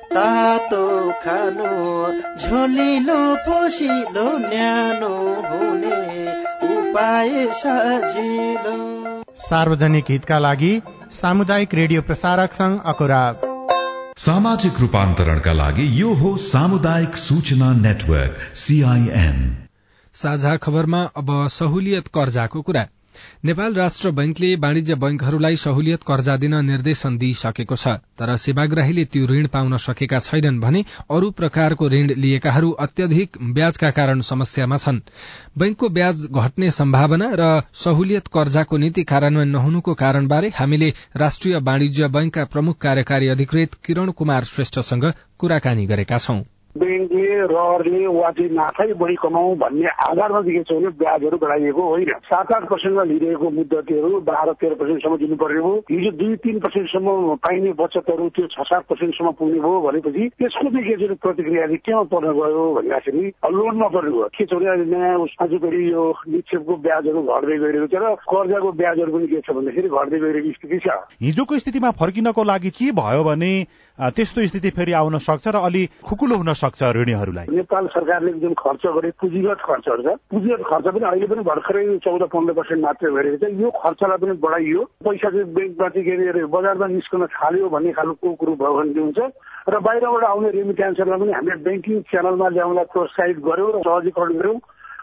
तातो 0.15 0.85
खानु 1.23 1.67
झोलिलो 2.37 3.19
पोसिलो 3.45 4.25
न्यानो 4.37 5.13
हुने 5.49 5.99
उपाय 6.69 7.31
सजिलो। 7.53 8.75
सार्वजनिक 9.41 10.05
हितका 10.09 10.39
लागि 10.39 10.73
सामुदायिक 11.11 11.75
रेडियो 11.75 12.01
प्रसारक 12.01 12.53
संघ 12.53 12.79
अकुरा 12.85 13.23
सामाजिक 14.17 14.79
रूपान्तरणका 14.79 15.53
लागि 15.53 15.85
यो 16.01 16.13
हो 16.13 16.35
सामुदायिक 16.45 17.15
सूचना 17.17 17.73
नेटवर्क 17.75 18.39
सीआईएन 18.55 19.37
साझा 20.15 20.55
खबरमा 20.57 21.03
अब 21.17 21.29
सहुलियत 21.51 22.07
कर्जाको 22.15 22.61
कुरा। 22.61 22.83
नेपाल 23.45 23.73
राष्ट्र 23.73 24.11
बैंकले 24.11 24.55
वाणिज्य 24.55 24.95
बैंकहरूलाई 25.03 25.55
सहुलियत 25.55 26.03
कर्जा 26.07 26.35
दिन 26.43 26.55
निर्देशन 26.65 27.17
दिइसकेको 27.17 27.75
छ 27.75 27.95
तर 28.21 28.35
सेवाग्राहीले 28.43 29.05
त्यो 29.15 29.27
ऋण 29.27 29.47
पाउन 29.55 29.77
सकेका 29.85 30.19
छैनन् 30.19 30.59
भने 30.61 30.83
अरू 31.17 31.31
प्रकारको 31.41 31.89
ऋण 31.89 32.13
लिएकाहरू 32.17 32.71
अत्यधिक 32.85 33.37
ब्याजका 33.53 33.91
कारण 33.99 34.21
समस्यामा 34.29 34.77
छन्। 34.77 35.01
बैंकको 35.57 35.89
ब्याज 35.89 36.25
घट्ने 36.43 36.71
सम्भावना 36.71 37.31
र 37.33 37.49
सहुलियत 37.83 38.27
कर्जाको 38.33 38.77
नीति 38.77 39.03
कार्यान्वयन 39.13 39.49
नहुनुको 39.49 39.93
कारणबारे 40.03 40.51
हामीले 40.55 40.93
राष्ट्रिय 41.17 41.57
वाणिज्य 41.63 42.07
बैंकका 42.17 42.45
प्रमुख 42.45 42.77
कार्यकारी 42.81 43.27
अधिकृत 43.27 43.73
किरण 43.85 44.11
कुमार 44.11 44.43
श्रेष्ठसँग 44.45 45.13
कुराकानी 45.39 45.85
गरेका 45.85 46.17
छौं। 46.17 46.41
ब्याङ्कले 46.77 47.27
रहरले 47.51 48.01
चाहिँ 48.31 48.49
नाफै 48.55 48.93
बढी 48.95 49.15
कमाऊ 49.21 49.55
भन्ने 49.61 49.87
आधारमा 50.07 50.41
दिएको 50.41 50.63
छ 50.63 50.71
भने 50.71 50.89
ब्याजहरू 51.01 51.37
बढाइएको 51.37 51.81
होइन। 51.83 52.11
सात 52.31 52.51
आठ 52.55 52.63
पर्सेन्टमा 52.69 53.03
लिइरहेको 53.11 53.49
मुद्दतीहरू 53.59 54.19
बाह्र 54.23 54.53
तेह्र 54.61 54.75
पर्सेन्टसम्म 54.79 55.17
दिनुपर्ने 55.17 55.59
हो 55.61 55.73
हिजो 55.91 56.11
दुई 56.15 56.35
तिन 56.43 56.59
पर्सेन्टसम्म 56.63 57.35
पाइने 57.43 57.71
बचतहरू 57.75 58.29
त्यो 58.31 58.47
छ 58.47 58.67
सात 58.71 58.83
पर्सेन्टसम्म 58.89 59.31
पुग्ने 59.39 59.59
भयो 59.59 59.81
भनेपछि 59.87 60.29
त्यसको 60.39 60.67
चाहिँ 60.71 61.15
प्रतिक्रिया 61.27 61.65
चाहिँ 61.67 61.81
केमा 61.85 62.03
पर्न 62.13 62.31
गयो 62.39 62.63
भन्दाखेरि 62.79 63.25
लोन 63.51 63.75
नपर्ने 63.83 64.11
भयो। 64.11 64.29
के 64.31 64.45
छ 64.45 64.53
भने 64.53 64.69
अहिले 64.71 64.85
नयाँ 64.95 65.27
अझ 65.43 65.51
फेरि 65.61 65.83
यो 65.91 66.03
निक्षेपको 66.31 66.73
ब्याजहरू 66.87 67.21
घट्दै 67.21 67.57
गइरहेको 67.57 67.87
छ 67.91 67.95
र 67.99 68.15
कर्जाको 68.31 68.71
ब्याजहरू 68.79 69.11
पनि 69.11 69.27
के 69.27 69.41
छ 69.43 69.59
भन्दाखेरि 69.59 69.89
घट्दै 69.91 70.19
गइरहेको 70.23 70.51
स्थिति 70.55 70.79
छ। 70.79 70.87
हिजोको 71.19 71.59
स्थितिमा 71.59 71.91
फर्किनको 71.99 72.43
लागि 72.43 72.69
के 72.79 72.91
भयो 72.95 73.23
भने 73.23 73.53
त्यस्तो 73.99 74.45
स्थिति 74.47 74.69
फेरि 74.71 74.91
आउन 74.93 75.17
सक्छ 75.19 75.47
र 75.47 75.55
अलि 75.67 75.83
खुकुलो 76.07 76.35
हुन 76.37 76.53
सक्छ 76.53 76.81
ऋणीहरूलाई। 76.95 77.47
नेपाल 77.51 77.87
सरकारले 77.91 78.31
जुन 78.39 78.53
खर्च 78.57 78.83
गरे 78.95 79.09
पुँजीगत 79.19 79.59
खर्चहरू 79.61 80.01
छ 80.01 80.15
पुँजीगत 80.31 80.63
खर्च 80.69 80.85
पनि 80.95 81.05
अहिले 81.05 81.27
पनि 81.27 81.43
भर्खरै 81.43 81.83
चौध 81.99 82.23
पन्ध्र 82.31 82.53
पर्सेन्ट 82.53 82.81
मात्रै 82.81 83.11
भइरहेको 83.11 83.45
छ। 83.45 83.61
यो 83.61 83.69
खर्चलाई 83.69 84.17
पनि 84.23 84.33
बढाइयो। 84.41 84.81
पैसा 85.05 85.29
चाहिँ 85.29 85.45
ब्याङ्कमा 85.53 85.87
चाहिँ 85.89 86.05
के 86.07 86.29
अरे 86.31 86.45
बजारमा 86.55 86.87
निस्कन 86.97 87.25
थाल्यो 87.35 87.69
भन्ने 87.69 87.91
खालको 87.99 88.33
कुरो 88.41 88.53
भयो 88.57 88.73
भने 88.79 89.01
हुन्छ? 89.01 89.19
र 89.69 89.79
बाहिरबाट 89.85 90.23
आउने 90.23 90.49
रेमिट्यान्सहरूलाई 90.57 91.19
पनि 91.21 91.33
हामीले 91.37 91.55
ब्याङ्किङ 91.67 91.97
च्यानलमा 92.09 92.47
ल्याउनलाई 92.55 92.87
प्रोत्साहित 92.95 93.37
गर्यौँ 93.45 93.71
र 93.75 93.77
सहजीकरण 93.85 94.33
गऱ्यौँ 94.39 94.59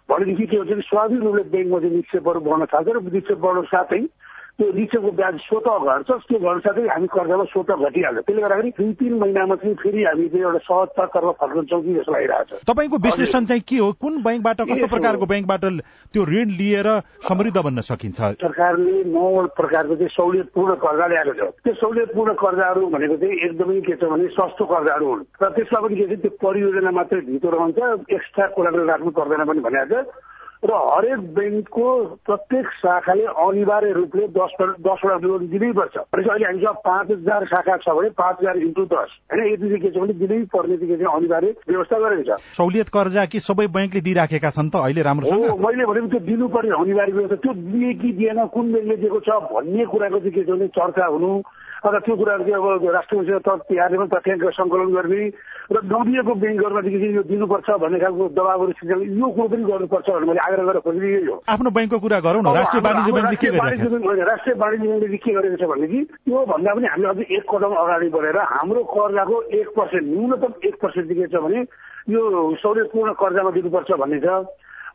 भनेदेखि 0.08 0.46
के 0.50 0.56
हुन्छ 0.56 0.72
स्वाभाविक 0.88 1.20
रूपले 1.22 1.42
ब्याङ्कमा 1.52 1.78
चाहिँ 1.78 1.96
निक्षेपहरू 1.96 2.40
बढ्न 2.40 2.64
थाल्छ 2.72 2.88
र 2.88 2.98
निक्षेप 3.14 3.38
बढ्नु 3.38 3.62
साथै 3.68 4.02
त्यो 4.58 4.70
निक्षेपको 4.74 5.10
ब्याज 5.18 5.34
स्वत 5.46 5.66
घट्छ 5.70 6.10
त्यो 6.28 6.58
साथै 6.66 6.86
हामी 6.90 7.06
कर्जामा 7.14 7.44
स्वत 7.46 7.70
घटिहाल्छ। 7.78 8.18
त्यसले 8.26 8.42
गर्दाखेरि 8.42 8.70
दुई 8.78 8.92
तिन 8.98 9.12
महिनामा 9.18 9.54
चाहिँ 9.54 9.74
फेरि 9.82 10.02
हामी 10.02 10.26
चाहिँ 10.28 10.44
एउटा 10.44 10.60
सहजतातर्फ 10.66 11.30
फर्कन्छौँ 11.40 11.82
कि 11.82 11.94
जस्तो 11.94 12.12
लागिरहेको 12.12 12.56
छ। 12.58 12.66
तपाईँको 12.66 12.96
विश्लेषण 13.06 13.44
चाहिँ 13.46 13.62
के 13.62 13.78
हो? 13.78 13.88
कुन 14.02 14.14
ब्याङ्कबाट 14.26 14.58
कस्तो 14.66 14.86
प्रकारको 14.90 15.26
ब्याङ्कबाट 15.30 15.64
त्यो 16.10 16.22
ऋण 16.26 16.48
लिएर 16.58 16.88
समृद्ध 17.28 17.58
बन्न 17.62 17.80
सकिन्छ? 17.86 18.18
सरकारले 18.42 18.94
नौ 19.14 19.46
प्रकारको 19.54 19.94
चाहिँ 19.94 20.10
सहुलियतपूर्ण 20.18 20.74
कर्जा 20.82 21.06
ल्याएको 21.06 21.32
छ। 21.38 21.42
त्यो 21.62 21.74
सहुलियतपूर्ण 21.78 22.30
कर्जाहरू 22.42 22.82
भनेको 22.98 23.16
चाहिँ 23.22 23.36
एकदमै 23.46 23.80
के 23.86 23.94
छ 23.94 24.02
भने 24.10 24.26
सस्तो 24.34 24.64
कर्जाहरू 24.74 25.06
हुन्। 25.06 25.22
र 25.38 25.44
त्यसमा 25.54 25.78
पनि 25.86 25.94
के 25.94 26.06
छ 26.10 26.18
त्यो 26.18 26.30
परियोजना 26.42 26.90
मात्रै 26.98 27.20
भित्र 27.30 27.54
रहन्छ 27.54 27.78
एक्स्ट्रा 28.10 28.46
कोलाटरल 28.58 28.90
राख्नु 28.90 29.10
पर्दैन 29.22 29.42
पनि 29.46 29.60
भनेको 29.62 30.02
छ। 30.02 30.26
र 30.58 30.74
हरेक 30.74 31.20
ब्याङ्कको 31.34 31.88
प्रत्येक 32.26 32.66
शाखाले 32.82 33.24
अनिवार्य 33.30 33.90
रूपले 33.94 34.26
दस 34.34 34.52
दसवटा 34.58 35.16
लोन 35.22 35.46
दिनैपर्छ 35.54 35.96
भनेपछि 35.96 36.30
अहिले 36.30 36.46
हामीसँग 36.46 36.78
पाँच 36.82 37.10
हजार 37.10 37.44
शाखा 37.46 37.76
छ 37.78 37.94
भने 37.94 38.10
पाँच 38.18 38.36
हजार 38.42 38.56
इन्टु 38.58 38.84
दस। 38.90 39.10
होइन 39.30 39.46
यति 39.52 39.68
चाहिँ 39.68 39.80
के 39.82 39.90
छ 39.90 40.02
भने 40.02 40.12
दिनै 40.18 40.38
पर्ने 40.50 40.76
चाहिँ 40.76 40.90
के 40.90 41.04
छ 41.04 41.06
अनिवार्य 41.14 41.54
व्यवस्था 41.68 41.98
गरेको 41.98 42.24
छ। 42.26 42.40
सहुलियत 42.58 42.88
कर्जा 42.90 43.24
कि 43.30 43.38
सबै 43.40 43.66
ब्याङ्कले 43.70 44.00
दिइराखेका 44.02 44.50
छन् 44.50 44.70
त 44.74 44.82
अहिले 44.82 45.02
राम्रोसँग? 45.06 45.46
हो 45.46 45.56
मैले 45.62 45.86
भने 45.86 46.00
त्यो 46.10 46.20
दिनुपर्ने 46.26 46.74
अनिवार्य 46.82 47.12
व्यवस्था 47.12 47.36
त्यो 47.38 47.52
दिए 47.54 47.92
कि 48.02 48.12
दिएन 48.18 48.46
कुन 48.50 48.72
ब्याङ्कले 48.72 48.96
दिएको 48.98 49.20
छ 49.22 49.30
भन्ने 49.54 49.84
कुराको 49.86 50.18
चाहिँ 50.18 50.34
के 50.34 50.42
छ 50.42 50.50
भने 50.50 50.68
चर्चा 50.74 51.06
हुनु 51.06 51.30
अन्त 51.78 52.04
त्यो 52.04 52.14
कुराहरू 52.18 52.44
चाहिँ 52.44 52.58
अब 52.58 52.84
राष्ट्रपतिसँग 52.98 53.62
तिहारले 53.68 53.96
पनि 53.98 54.10
तथ्याङ्क 54.14 54.44
सङ्कलन 54.58 54.90
गर्ने 54.96 55.20
र 55.68 55.76
नदिएको 55.78 56.32
ब्याङ्कहरूमादेखि 56.42 56.98
चाहिँ 56.98 57.14
यो 57.14 57.22
दिनुपर्छ 57.30 57.68
भन्ने 57.82 57.98
खालको 58.02 58.24
दबावहरू 58.38 58.72
सिर्जना 58.78 59.04
यो 59.20 59.26
कुरो 59.36 59.48
पनि 59.52 59.64
गर्नुपर्छ 59.70 60.06
भनेर 60.08 60.26
मैले 60.28 60.40
आग्रह 60.48 60.64
गरेर 60.68 60.80
खोजेको 60.86 61.06
यही 61.06 61.26
हो। 61.28 61.36
आफ्नो 61.54 61.70
ब्याङ्कको 61.76 61.98
कुरा 62.04 62.18
गरौँ 62.26 62.42
न 62.42 62.48
राष्ट्रिय 62.58 62.82
वाणिज्य 62.86 63.12
ब्याङ्कले 63.14 64.24
राष्ट्रिय 64.32 64.54
वाणिज्य 64.62 64.86
ब्याङ्कले 64.88 65.18
के 65.22 65.30
गरेको 65.38 65.56
छ 65.56 65.64
भनेदेखि 65.70 66.00
त्यो 66.26 66.38
भन्दा 66.52 66.70
पनि 66.74 66.86
हामीले 66.92 67.08
अझै 67.08 67.24
एक 67.36 67.44
कदम 67.52 67.72
अगाडि 67.82 68.08
बढेर 68.16 68.38
हाम्रो 68.54 68.80
कर्जाको 68.94 69.36
एक 69.60 69.68
पर्सेन्ट 69.78 70.06
न्यूनतम 70.08 70.52
एक 70.68 70.74
पर्सेन्ट 70.82 71.08
के 71.18 71.26
छ 71.30 71.36
भने 71.46 71.60
यो 72.14 72.22
सहुलियतपूर्ण 72.62 73.12
कर्जामा 73.22 73.50
दिनुपर्छ 73.58 73.90
भन्ने 74.02 74.20
छ। 74.24 74.28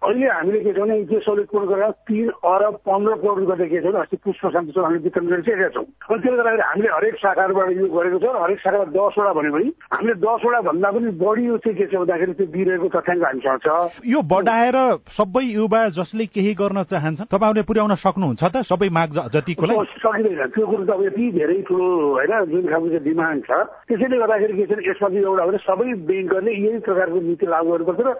अहिले 0.03 0.27
हामीले 0.27 0.59
के 0.63 0.71
छ 0.73 0.79
भने 0.83 0.95
त्यो 1.09 1.19
सहुलियत 1.23 1.47
पूर्ण 1.51 1.65
गरेर 1.71 1.91
तिन 2.07 2.29
अरब 2.53 2.75
पन्ध्र 2.87 3.13
करोड 3.23 3.39
रुपियाँ 3.39 3.69
के 3.71 3.79
छ 3.79 3.85
भने 3.87 3.99
अस्ति 4.03 4.17
पुष्प 4.23 4.43
शान्तिसँग 4.53 4.83
हामीले 4.83 5.03
वितरण 5.03 5.27
गरिसकेका 5.31 5.69
छौँ। 5.75 5.83
अनि 5.83 6.19
त्यसले 6.23 6.37
गर्दाखेरि 6.37 6.63
हामीले 6.67 6.89
हरेक 6.93 7.15
शाखाहरूबाट 7.23 7.69
यो 7.73 7.87
गरेको 7.95 8.17
छ। 8.19 8.25
हरेक 8.43 8.59
शाखामा 8.63 8.85
दसवटा 8.93 9.31
भन्यो 9.37 9.51
भने 9.55 9.69
हामीले 9.93 10.15
दसवटा 10.25 10.59
भन्दा 10.67 10.89
पनि 10.91 11.09
बढी 11.23 11.43
यो 11.47 11.57
चाहिँ 11.63 11.77
के 11.77 11.85
छ 11.87 11.93
भन्दाखेरि 12.03 12.33
त्यो 12.33 12.47
दिइरहेको 12.53 12.87
तथ्याङ्क 12.95 13.23
हामीसँग 13.23 13.59
छ। 13.63 13.67
यो 14.13 14.19
बढाएर 14.33 14.77
सबै 15.17 15.43
युवा 15.43 15.81
जसले 15.99 16.25
केही 16.35 16.53
गर्न 16.61 16.83
चाहन्छ 16.91 17.19
तपाईँहरूले 17.31 17.63
पुर्याउन 17.63 17.95
सक्नुहुन्छ 18.03 18.43
त? 18.43 18.55
सबै 18.67 18.89
माग 18.91 19.09
जतिको 19.33 19.65
सकिँदैन 20.03 20.51
त्यो 20.51 20.65
कुरो 20.67 20.83
त 20.83 20.91
अब 20.93 21.01
यति 21.07 21.23
धेरै 21.39 21.59
ठुलो 21.67 21.87
होइन 22.19 22.33
जुन 22.51 22.63
खालको 22.67 22.87
चाहिँ 22.91 23.03
डिमान्ड 23.07 23.41
छ। 23.47 23.51
त्यसैले 23.87 24.17
गर्दाखेरि 24.19 24.53
के 24.57 24.65
छ 24.67 24.71
भने 24.73 24.83
यसमा 24.89 25.07
चाहिँ 25.07 25.23
एउटा 25.23 25.45
भने 25.47 25.59
सबै 25.63 25.87
ब्याङ्कहरूले 26.11 26.51
यही 26.53 26.79
प्रकारको 26.87 27.19
नीति 27.23 27.45
लागू 27.53 27.71
गर्नुपर्छ 27.71 28.01
र 28.03 28.11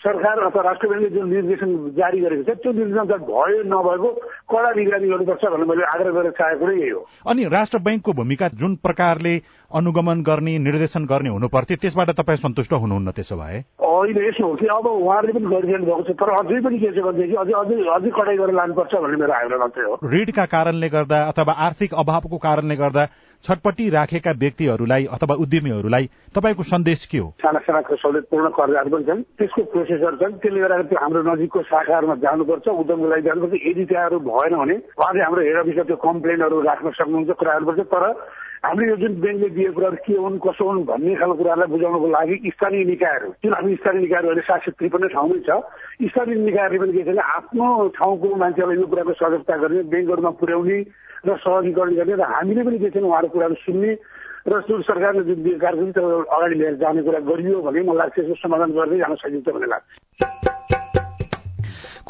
सरकार 0.00 0.38
अथवा 0.38 0.62
राष्ट्र 0.62 0.88
ब्याङ्कले 0.88 1.10
जुन 1.10 1.28
निर्देशन 1.30 1.70
जारी 1.96 2.20
गरेको 2.20 2.42
छ 2.42 2.56
त्यो 2.62 2.72
निर्देशन 2.72 3.06
भयो 3.22 3.62
नभएको 3.72 4.08
कडा 4.50 4.70
निगरानी 4.72 5.08
गर्नुपर्छ 5.08 5.44
भनेर 5.44 5.66
मैले 5.66 5.84
आग्रह 5.84 6.12
गरेर 6.12 6.32
चाहेको 6.32 6.66
नै 6.66 6.76
यही 6.80 6.90
हो। 6.90 7.06
अनि 7.26 7.44
राष्ट्र 7.44 7.78
ब्याङ्कको 7.78 8.12
भूमिका 8.12 8.48
जुन 8.48 8.76
प्रकारले 8.76 9.34
अनुगमन 9.74 10.22
गर्ने 10.22 10.58
निर्देशन 10.58 11.04
गर्ने 11.06 11.28
हुनु 11.28 11.48
पर्थ्यो 11.48 11.76
त्यसबाट 11.82 12.10
तपाईँ 12.20 12.42
सन्तुष्ट 12.44 12.72
हुनुहुन्न 12.72 13.10
त्यसो 13.16 13.36
भए। 13.36 13.58
अहिले 13.92 14.28
यसो 14.28 14.46
हो 14.46 14.54
कि 14.60 14.66
अब 14.66 14.86
उहाँहरूले 14.86 15.32
पनि 15.32 15.46
गरिरहनु 15.54 15.86
भएको 15.86 16.02
छ 16.02 16.16
तर 16.20 16.30
अझै 16.36 16.60
पनि 16.60 16.78
के 16.78 16.90
छ 16.92 17.04
भनेदेखि 17.06 17.34
अझै 17.42 17.52
अझै 17.62 17.74
अझै 17.96 18.10
कडाइ 18.18 18.36
गरेर 18.36 18.54
लानुपर्छ 18.60 18.94
भन्ने 19.02 19.16
मेरो 19.22 19.32
आग्रह 19.32 19.58
मात्रै 19.62 19.84
हो। 19.86 19.94
ऋणका 20.12 20.44
कारणले 20.54 20.88
गर्दा 20.94 21.18
अथवा 21.32 21.52
आर्थिक 21.66 21.94
अभावको 22.02 22.38
कारणले 22.46 22.76
गर्दा 22.82 23.04
छटपट्टि 23.44 23.88
राखेका 23.90 24.32
व्यक्तिहरूलाई 24.38 25.04
अथवा 25.14 25.34
उद्यमीहरूलाई 25.44 26.04
तपाईँको 26.34 26.62
सन्देश 26.62 27.06
के 27.10 27.18
हो? 27.18 27.28
साना 27.42 27.58
साना 27.66 27.80
सहुलियतपूर्ण 27.90 28.48
कर्जाहरू 28.58 28.90
पनि 28.90 29.04
छन् 29.08 29.22
त्यसको 29.38 29.62
प्रोसेसर 29.72 30.14
छन् 30.20 30.38
त्यसले 30.42 30.60
गर्दा 30.62 30.82
त्यो 30.90 30.98
हाम्रो 31.02 31.22
नजिकको 31.30 31.62
शाखाहरूमा 31.72 32.14
जानुपर्छ 32.22 32.66
उद्यमको 32.82 33.06
लागि 33.12 33.22
जानुपर्छ। 33.28 33.54
यदि 33.66 33.84
त्यहाँहरू 33.90 34.18
भएन 34.30 34.54
भने 34.62 34.76
उहाँले 34.98 35.22
हाम्रो 35.26 35.42
हेड 35.42 35.58
अफिसमा 35.62 35.84
त्यो 35.90 35.96
कम्प्लेनहरू 36.06 36.60
राख्न 36.70 36.86
सक्नुहुन्छ 37.02 37.30
कुराहरू 37.40 37.64
पर्छ 37.66 37.80
तर 37.92 38.04
हामीले 38.62 38.90
यो 38.90 38.96
जुन 38.96 39.14
ब्याङ्कले 39.20 39.48
दिएको 39.50 39.74
कुराहरू 39.74 39.96
के 40.06 40.14
हुन् 40.14 40.38
कसो 40.38 40.64
हुन् 40.64 40.84
भन्ने 40.86 41.14
खालको 41.18 41.34
कुराहरूलाई 41.34 41.68
बुझाउनको 41.68 42.08
लागि 42.08 42.36
स्थानीय 42.48 42.84
निकायहरू 42.86 43.28
जुन 43.42 43.52
हामी 43.52 43.74
स्थानीय 43.74 44.00
निकायहरू 44.00 44.28
अहिले 44.28 44.44
सात 44.46 44.68
त्रिपन्न 44.78 45.08
ठाउँमै 45.10 45.38
छ 45.42 45.50
स्थानीय 46.08 46.36
निकायहरूले 46.40 46.78
पनि 46.78 46.92
के 46.94 47.02
छ 47.02 47.08
भने 47.08 47.22
आफ्नो 47.32 47.66
ठाउँको 47.98 48.28
मान्छेलाई 48.38 48.76
यो 48.76 48.86
कुराको 48.86 49.12
सजगता 49.18 49.56
गर्ने 49.58 49.82
ब्याङ्कहरूमा 49.90 50.32
पुर्याउने 50.38 50.78
र 51.26 51.36
सहजीकरण 51.42 51.90
गर्ने 51.98 52.14
र 52.14 52.22
हामीले 52.32 52.62
पनि 52.62 52.78
के 52.78 52.90
छ 52.90 53.02
उहाँहरूको 53.02 53.34
कुराहरू 53.34 53.56
सुन्ने 53.66 53.90
र 54.46 54.60
जुन 54.62 54.80
सरकारले 54.82 55.22
जुन 55.26 55.58
कार्यक्रम 55.58 56.22
अगाडि 56.30 56.54
लिएर 56.54 56.74
जाने 56.78 57.02
कुरा 57.02 57.20
गरियो 57.26 57.62
भने 57.62 57.80
मलाई 57.82 57.98
लाग्छ 57.98 58.18
यसको 58.20 58.34
समाधान 58.46 58.78
गर्दै 58.78 58.98
जान 58.98 59.14
सकिन्छ 59.18 59.48
भन्ने 59.50 59.74
लाग्छ। 59.74 60.71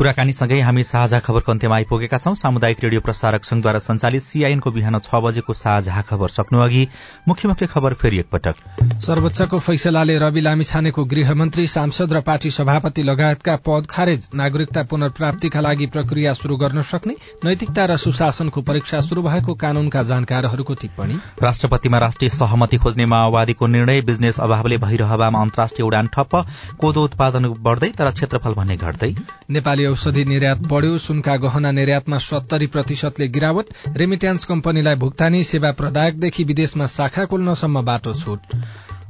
कुराकानीसँगै 0.02 0.58
हामी 0.60 0.82
साझा 0.84 1.18
खबरको 1.22 1.52
अन्त्यमा 1.52 1.74
आइपुगेका 1.76 2.18
छौं। 2.18 2.34
सामुदायिक 2.34 2.78
रेडियो 2.82 3.00
प्रसारक 3.00 3.44
संघद्वारा 3.44 3.78
संचालित 3.78 4.22
सीआईएनको 4.22 4.70
बिहान 4.72 4.98
छ 4.98 5.14
बजेको 5.16 5.54
साझा 5.54 6.00
खबर 6.02 6.28
सक्नु 6.28 6.58
अघि 6.58 6.86
मुख्य 7.28 7.48
मुख्य 7.48 7.66
खबर 7.66 7.94
फेरि 7.94 8.18
एकपटक। 8.18 8.54
सर्वोच्चको 8.98 9.58
फैसलाले 9.60 10.18
रवि 10.18 10.40
लामिछानेको 10.40 11.04
गृहमन्त्री 11.04 11.66
सांसद 11.68 12.12
र 12.12 12.20
पार्टी 12.20 12.50
सभापति 12.50 13.02
लगायतका 13.02 13.54
पद 13.62 13.86
खारेज 13.86 14.28
नागरिकता 14.34 14.82
पुनर्प्राप्तिका 14.90 15.60
लागि 15.60 15.86
प्रक्रिया 15.94 16.34
शुरू 16.34 16.56
गर्न 16.56 16.82
सक्ने 16.82 17.14
नैतिकता 17.44 17.84
र 17.86 17.96
सुशासनको 17.98 18.60
परीक्षा 18.62 19.00
शुरू 19.02 19.22
भएको 19.22 19.54
कानूनका 19.54 20.02
जानकारहरूको 20.02 20.74
टिप्पणी। 20.82 21.20
राष्ट्रपतिमा 21.42 21.98
राष्ट्रिय 21.98 22.30
सहमति 22.32 22.82
खोज्ने 22.82 23.06
माओवादीको 23.06 23.66
निर्णय 23.68 24.00
बिजनेस 24.10 24.40
अभावले 24.40 24.82
भइरहँदामा 24.82 25.40
अन्तर्राष्ट्रिय 25.40 25.86
उडान 25.86 26.10
ठप्प 26.10 26.36
कोदो 26.80 27.04
उत्पादन 27.04 27.48
बढ़दै 27.62 27.94
तर 27.94 28.10
क्षेत्रफल 28.12 28.54
भन्ने 28.54 28.76
घट्दै। 28.78 29.14
नेपाली 29.52 29.90
औषधि 29.92 30.24
निर्यात 30.24 30.58
बढ़्यो 30.68 30.98
सुनका 31.00 31.36
गहना 31.38 31.70
निर्यातमा 31.72 32.18
सत्तरी 32.20 32.66
प्रतिशतले 32.68 33.28
गिरावट 33.28 33.66
रेमिट्यान्स 33.96 34.44
कम्पनीलाई 34.44 34.94
भुक्तानी 34.96 35.44
सेवा 35.44 35.72
प्रदायकदेखि 35.80 36.44
विदेशमा 36.44 36.86
शाखा 36.88 37.24
खोल्नसम्म 37.24 37.84
बाटो 37.84 38.14
छुट। 38.14 38.56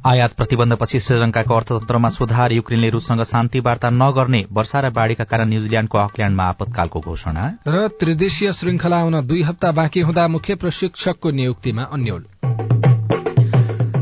आयात 0.05 0.33
प्रतिबन्धपछि 0.33 0.99
श्रीलंकाको 0.99 1.55
अर्थतन्त्रमा 1.55 2.09
सुधार 2.09 2.51
युक्रेनले 2.51 2.89
रूससँग 2.89 3.23
शान्ति 3.23 3.59
वार्ता 3.59 3.89
नगर्ने 3.91 4.43
वर्षा 4.51 4.79
र 4.79 4.89
बाढ़ीका 4.89 5.23
कारण 5.23 5.49
न्यूजील्याण्डको 5.49 5.97
अकल्याण्डमा 5.97 6.43
आपतकालको 6.43 6.99
घोषणा। 7.01 7.43
र 7.67 7.87
त्रिदेशीय 7.99 8.51
श्रृंखला 8.53 8.99
आउन 8.99 9.21
दुई 9.27 9.41
हप्ता 9.41 9.71
बाँकी 9.71 10.01
हुँदा 10.01 10.27
मुख्य 10.27 10.55
प्रशिक्षकको 10.55 11.31
नियुक्तिमा 11.31 11.83
अन्यल। 11.91 12.23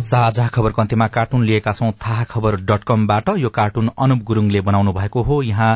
साझा 0.02 0.48
खबरको 0.48 0.82
अन्त्यमा 0.82 1.08
कार्टुन 1.08 1.44
लिएका 1.46 1.72
छौं 1.72 1.91
थाहा 2.02 2.24
खबर 2.24 2.56
डट 2.65 2.84
कमबाट। 2.84 3.30
यो 3.38 3.50
कार्टुन 3.52 3.89
अनुप 4.00 4.24
गुरूङले 4.24 4.62
बनाउनु 4.62 4.91
भएको 4.94 5.22
हो। 5.22 5.41
यहाँ 5.44 5.74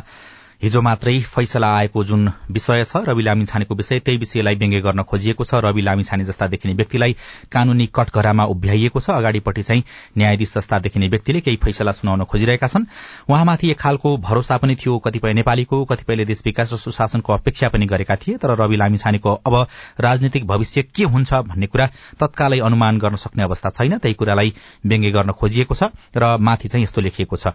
हिजो 0.63 0.81
मात्रै 0.81 1.19
फैसला 1.21 1.67
आएको 1.77 2.03
जुन 2.03 2.29
विषय 2.51 2.83
छ 2.83 2.97
रवि 3.07 3.23
लामिछानेको 3.23 3.75
विषय 3.75 3.99
त्यही 3.99 4.17
विषयलाई 4.17 4.55
व्यङ्ग्य 4.55 4.79
गर्न 4.81 5.03
खोजिएको 5.03 5.43
छ। 5.43 5.59
रवि 5.65 5.81
लामिछाने 5.81 6.23
जस्ता 6.23 6.47
देखिने 6.47 6.73
व्यक्तिलाई 6.73 7.15
कानूनी 7.51 7.85
कटघरामा 7.95 8.43
उभ्याइएको 8.45 8.99
छ। 8.99 9.09
अगाडिपट्टि 9.11 9.63
चाहिँ 9.63 9.83
न्यायाधीश 10.17 10.53
जस्ता 10.53 10.79
देखिने 10.79 11.07
व्यक्तिले 11.07 11.39
केही 11.41 11.57
फैसला 11.57 11.91
सुनाउन 11.91 12.23
खोजिरहेका 12.23 12.67
छन्। 12.67 12.85
उहाँमाथि 13.29 13.69
एक 13.71 13.79
खालको 13.79 14.15
भरोसा 14.17 14.57
पनि 14.57 14.75
थियो। 14.75 14.97
कतिपय 15.05 15.33
नेपालीको 15.33 15.83
कतिपयले 15.85 16.25
देश 16.25 16.41
विकास 16.45 16.73
र 16.73 16.77
सुशासनको 16.77 17.33
अपेक्षा 17.33 17.69
पनि 17.69 17.85
गरेका 17.85 18.15
थिए। 18.15 18.37
तर 18.37 18.55
रवि 18.55 18.77
लामिछानेको 18.77 19.33
अब 19.45 19.55
राजनीतिक 19.99 20.47
भविष्य 20.47 20.83
के 20.95 21.03
हुन्छ 21.03 21.33
भन्ने 21.51 21.67
कुरा 21.67 21.89
तत्कालै 22.19 22.59
अनुमान 22.61 22.99
गर्न 22.99 23.15
सक्ने 23.19 23.43
अवस्था 23.43 23.69
छैन। 23.75 23.97
त्यही 23.97 24.13
कुरालाई 24.15 24.53
व्यङ्ग्य 24.85 25.11
गर्न 25.11 25.31
खोजिएको 25.35 25.75
छ 25.75 25.91
र 26.15 26.37
माथि 26.39 26.67
चाहिँ 26.67 26.83
यस्तो 26.83 27.01
लेखिएको 27.01 27.35
छ। 27.35 27.53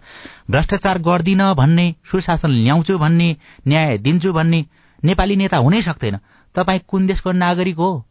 भ्रष्टाचार 0.51 0.97
गर्दिन 1.01 1.41
भन्ने 1.57 1.85
सुशासन 2.05 2.51
ल्याउँछु 2.61 2.90
भन्ने 2.97 3.35
न्याय 3.67 3.97
दिन्छु 3.97 4.33
भन्ने 4.33 4.65
नेपाली 5.03 5.35
नेता 5.35 5.57
हुनै 5.57 5.81
सक्दैन। 5.81 6.19
तपाईँ 6.55 6.79
कुन 6.87 7.07
देशको 7.07 7.31
नागरिक 7.31 7.75
हो? 7.75 8.05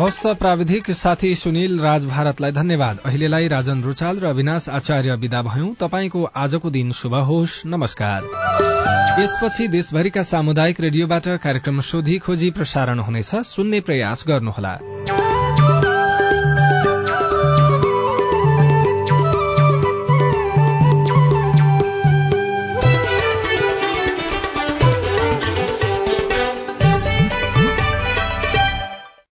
हस्त 0.00 0.26
प्राविधिक 0.26 0.90
साथी 0.90 1.34
सुनिल 1.34 1.80
राज 1.80 2.04
भारतलाई 2.04 2.52
धन्यवाद। 2.52 2.98
अहिलेलाई 3.04 3.48
राजन 3.48 3.82
रुचाल 3.82 4.20
र 4.20 4.24
अविनाश 4.24 4.68
आचार्य 4.68 5.14
विदा 5.14 5.42
भयौं। 5.42 5.74
तपाईँको 5.74 6.24
आजको 6.24 6.70
दिन 6.70 6.92
शुभ 6.92 7.14
होस्। 7.14 7.66
नमस्कार। 7.66 8.22
यसपछि 9.20 9.68
देशभरिका 9.68 10.22
सामुदायिक 10.22 10.80
रेडियोबाट 10.80 11.28
कार्यक्रम 11.28 11.80
सोधी 11.80 12.18
खोजी 12.18 12.50
प्रसारण 12.50 12.98
हुनेछ। 12.98 13.34
सुन्ने 13.34 13.80
प्रयास 13.80 14.24
गर्नुहोला। 14.28 14.78